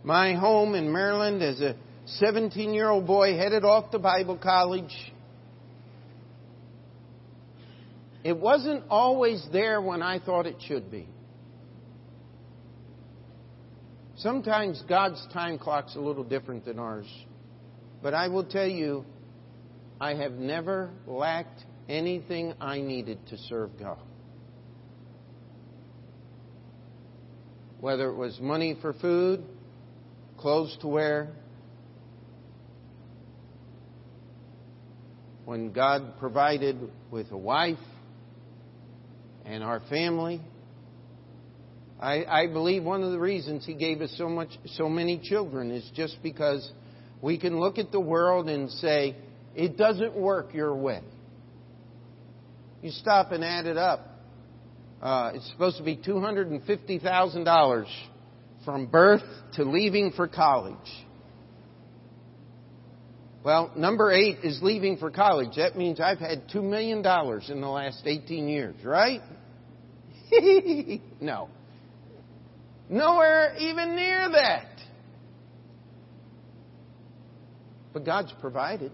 my 0.04 0.34
home 0.34 0.76
in 0.76 0.92
Maryland 0.92 1.42
as 1.42 1.62
a 1.62 1.76
17 2.06 2.74
year 2.74 2.90
old 2.90 3.08
boy 3.08 3.36
headed 3.36 3.64
off 3.64 3.92
to 3.92 4.00
Bible 4.00 4.38
college, 4.38 4.94
it 8.24 8.38
wasn't 8.38 8.84
always 8.90 9.46
there 9.52 9.82
when 9.82 10.02
I 10.04 10.20
thought 10.20 10.46
it 10.46 10.58
should 10.68 10.92
be. 10.92 11.08
Sometimes 14.18 14.84
God's 14.88 15.26
time 15.34 15.58
clock's 15.58 15.96
a 15.96 16.00
little 16.00 16.24
different 16.24 16.66
than 16.66 16.78
ours. 16.78 17.08
But 18.04 18.14
I 18.14 18.28
will 18.28 18.44
tell 18.44 18.68
you, 18.68 19.04
I 20.00 20.14
have 20.14 20.34
never 20.34 20.92
lacked 21.08 21.64
anything 21.90 22.54
I 22.62 22.82
needed 22.82 23.20
to 23.30 23.38
serve 23.38 23.72
God. 23.80 24.00
Whether 27.80 28.10
it 28.10 28.16
was 28.16 28.40
money 28.40 28.78
for 28.80 28.94
food, 28.94 29.44
clothes 30.38 30.78
to 30.82 30.88
wear, 30.88 31.30
when 35.46 35.72
God 35.72 36.20
provided 36.20 36.78
with 37.10 37.32
a 37.32 37.38
wife 37.38 37.80
and 39.46 39.64
our 39.64 39.80
family, 39.90 40.42
I, 42.00 42.26
I 42.26 42.48
believe 42.48 42.84
one 42.84 43.04
of 43.04 43.12
the 43.12 43.20
reasons 43.20 43.66
He 43.66 43.74
gave 43.74 44.02
us 44.02 44.14
so 44.18 44.28
much, 44.28 44.50
so 44.66 44.90
many 44.90 45.20
children 45.24 45.72
is 45.72 45.90
just 45.94 46.18
because 46.24 46.70
we 47.22 47.38
can 47.38 47.60
look 47.60 47.78
at 47.78 47.92
the 47.92 48.00
world 48.00 48.50
and 48.50 48.70
say, 48.70 49.16
it 49.56 49.78
doesn't 49.78 50.16
work 50.16 50.54
your 50.54 50.76
way. 50.76 51.02
You 52.82 52.92
stop 52.92 53.32
and 53.32 53.44
add 53.44 53.68
it 53.68 53.78
up. 53.78 54.08
Uh, 55.02 55.32
it's 55.36 55.50
supposed 55.52 55.78
to 55.78 55.84
be 55.84 55.98
$250,000 55.98 57.86
from 58.66 58.86
birth 58.88 59.24
to 59.54 59.64
leaving 59.64 60.12
for 60.12 60.28
college. 60.28 60.76
Well, 63.44 63.72
number 63.76 64.12
eight 64.12 64.40
is 64.44 64.60
leaving 64.62 64.98
for 64.98 65.10
college. 65.10 65.56
That 65.58 65.76
means 65.76 66.00
I've 66.00 66.20
had 66.20 66.48
$2 66.50 66.64
million 66.64 67.00
in 67.00 67.62
the 67.62 67.68
last 67.68 68.04
18 68.06 68.48
years, 68.48 68.76
right? 68.84 69.22
no. 71.20 71.50
Nowhere 72.88 73.56
even 73.58 73.96
near 73.96 74.30
that. 74.30 74.68
But 77.94 78.06
God's 78.06 78.32
provided. 78.40 78.92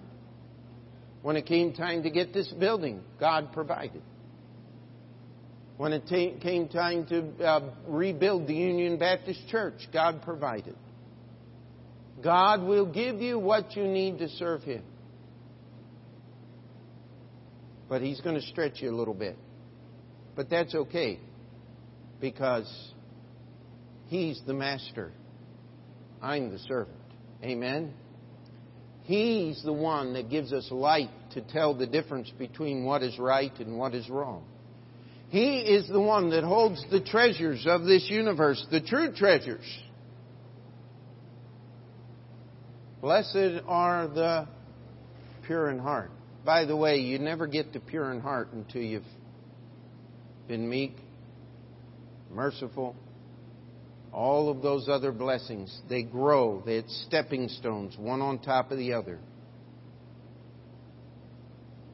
When 1.22 1.36
it 1.36 1.46
came 1.46 1.74
time 1.74 2.04
to 2.04 2.10
get 2.10 2.34
this 2.34 2.48
building, 2.48 3.02
God 3.20 3.52
provided. 3.52 4.02
When 5.76 5.92
it 5.92 6.08
t- 6.08 6.38
came 6.42 6.70
time 6.70 7.06
to 7.08 7.46
uh, 7.46 7.70
rebuild 7.88 8.48
the 8.48 8.56
Union 8.56 8.98
Baptist 8.98 9.48
Church, 9.50 9.88
God 9.92 10.22
provided. 10.22 10.76
God 12.28 12.64
will 12.64 12.86
give 12.86 13.22
you 13.22 13.40
what 13.40 13.78
you 13.78 13.86
need 13.86 14.18
to 14.20 14.28
serve 14.28 14.62
Him. 14.62 14.84
But 17.88 18.02
He's 18.02 18.20
going 18.20 18.36
to 18.36 18.42
stretch 18.42 18.82
you 18.82 18.94
a 18.94 18.98
little 18.98 19.14
bit. 19.14 19.38
But 20.36 20.50
that's 20.50 20.76
okay 20.76 21.22
because 22.20 22.70
He's 24.08 24.42
the 24.46 24.54
master. 24.54 25.14
I'm 26.22 26.52
the 26.52 26.60
servant. 26.60 26.98
Amen? 27.42 27.94
He's 29.04 29.64
the 29.64 29.72
one 29.72 30.12
that 30.12 30.30
gives 30.30 30.52
us 30.52 30.68
light 30.70 31.12
to 31.32 31.40
tell 31.40 31.76
the 31.76 31.88
difference 31.88 32.30
between 32.38 32.84
what 32.84 33.04
is 33.04 33.18
right 33.18 33.58
and 33.58 33.78
what 33.78 33.96
is 33.96 34.10
wrong. 34.10 34.44
He 35.30 35.60
is 35.60 35.88
the 35.88 36.02
one 36.02 36.32
that 36.32 36.44
holds 36.44 36.86
the 36.92 37.00
treasures 37.00 37.66
of 37.66 37.86
this 37.86 38.10
universe, 38.10 38.68
the 38.70 38.82
true 38.82 39.14
treasures. 39.14 39.64
Blessed 43.02 43.62
are 43.68 44.08
the 44.08 44.48
pure 45.46 45.70
in 45.70 45.80
heart. 45.80 46.12
By 46.44 46.66
the 46.66 46.76
way, 46.76 46.98
you 46.98 47.20
never 47.20 47.46
get 47.46 47.74
to 47.74 47.80
pure 47.80 48.12
in 48.12 48.22
heart 48.22 48.54
until 48.54 48.82
you've 48.82 49.04
been 50.48 50.68
meek, 50.68 50.96
merciful, 52.32 52.96
all 54.14 54.50
of 54.50 54.62
those 54.62 54.90
other 54.90 55.12
blessings, 55.12 55.80
they 55.90 56.02
grow. 56.02 56.64
They're 56.66 56.84
stepping 57.06 57.50
stones, 57.50 57.96
one 57.98 58.22
on 58.22 58.40
top 58.40 58.72
of 58.72 58.78
the 58.78 58.94
other. 58.94 59.20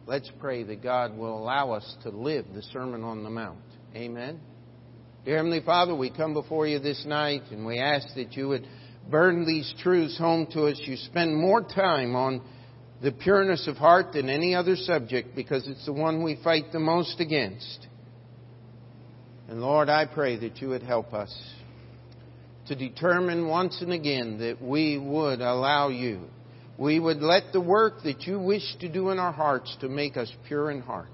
Let's 0.06 0.30
pray 0.40 0.64
that 0.64 0.84
God 0.84 1.18
will 1.18 1.38
allow 1.38 1.72
us 1.72 1.96
to 2.04 2.10
live 2.10 2.46
the 2.54 2.62
Sermon 2.62 3.04
on 3.04 3.24
the 3.24 3.30
Mount. 3.30 3.60
Amen. 3.96 4.40
Dear 5.26 5.38
Heavenly 5.38 5.62
Father, 5.66 5.96
we 5.96 6.10
come 6.12 6.34
before 6.34 6.68
you 6.68 6.80
this 6.80 7.06
night 7.06 7.44
and 7.52 7.66
we 7.66 7.80
ask 7.80 8.08
that 8.16 8.34
you 8.34 8.50
would 8.50 8.68
burn 9.10 9.46
these 9.46 9.74
truths 9.82 10.18
home 10.18 10.48
to 10.54 10.68
us. 10.68 10.80
You 10.84 10.96
spend 10.98 11.36
more 11.36 11.62
time 11.62 12.16
on 12.16 12.42
the 13.02 13.12
pureness 13.12 13.68
of 13.68 13.76
heart 13.76 14.14
than 14.14 14.30
any 14.30 14.56
other 14.56 14.76
subject 14.76 15.36
because 15.36 15.68
it's 15.68 15.86
the 15.86 15.94
one 15.94 16.24
we 16.24 16.40
fight 16.44 16.72
the 16.72 16.80
most 16.80 17.20
against. 17.20 17.88
And 19.50 19.62
Lord, 19.62 19.90
I 19.90 20.06
pray 20.06 20.38
that 20.38 20.62
you 20.62 20.70
would 20.70 20.84
help 20.84 21.14
us 21.14 21.38
to 22.68 22.76
determine 22.76 23.48
once 23.48 23.82
and 23.82 23.92
again 23.92 24.40
that 24.40 24.62
we 24.62 24.98
would 24.98 25.42
allow 25.42 25.90
you. 25.90 26.22
We 26.78 27.00
would 27.00 27.22
let 27.22 27.52
the 27.52 27.62
work 27.62 28.04
that 28.04 28.22
you 28.22 28.40
wish 28.40 28.64
to 28.80 28.90
do 28.90 29.10
in 29.10 29.20
our 29.20 29.34
hearts 29.34 29.76
to 29.82 29.90
make 29.90 30.16
us 30.16 30.32
pure 30.48 30.72
in 30.72 30.82
heart 30.82 31.10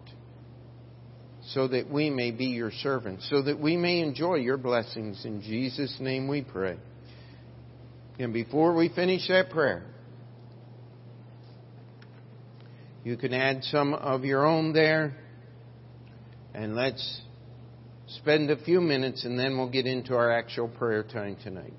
so 1.47 1.67
that 1.67 1.89
we 1.89 2.09
may 2.09 2.31
be 2.31 2.45
your 2.45 2.71
servants, 2.71 3.27
so 3.29 3.41
that 3.41 3.59
we 3.59 3.75
may 3.75 4.01
enjoy 4.01 4.35
your 4.35 4.57
blessings. 4.57 5.25
In 5.25 5.41
Jesus' 5.41 5.97
name 5.99 6.27
we 6.27 6.43
pray. 6.43 6.77
And 8.19 8.33
before 8.33 8.75
we 8.75 8.89
finish 8.89 9.27
that 9.29 9.49
prayer, 9.49 9.85
you 13.05 13.15
can 13.15 13.33
add 13.33 13.63
some 13.63 13.93
of 13.93 14.25
your 14.25 14.45
own 14.45 14.73
there, 14.73 15.15
and 16.53 16.75
let's 16.75 17.21
spend 18.07 18.51
a 18.51 18.57
few 18.63 18.81
minutes 18.81 19.23
and 19.23 19.39
then 19.39 19.57
we'll 19.57 19.69
get 19.69 19.85
into 19.85 20.15
our 20.15 20.31
actual 20.31 20.67
prayer 20.67 21.03
time 21.03 21.37
tonight. 21.43 21.73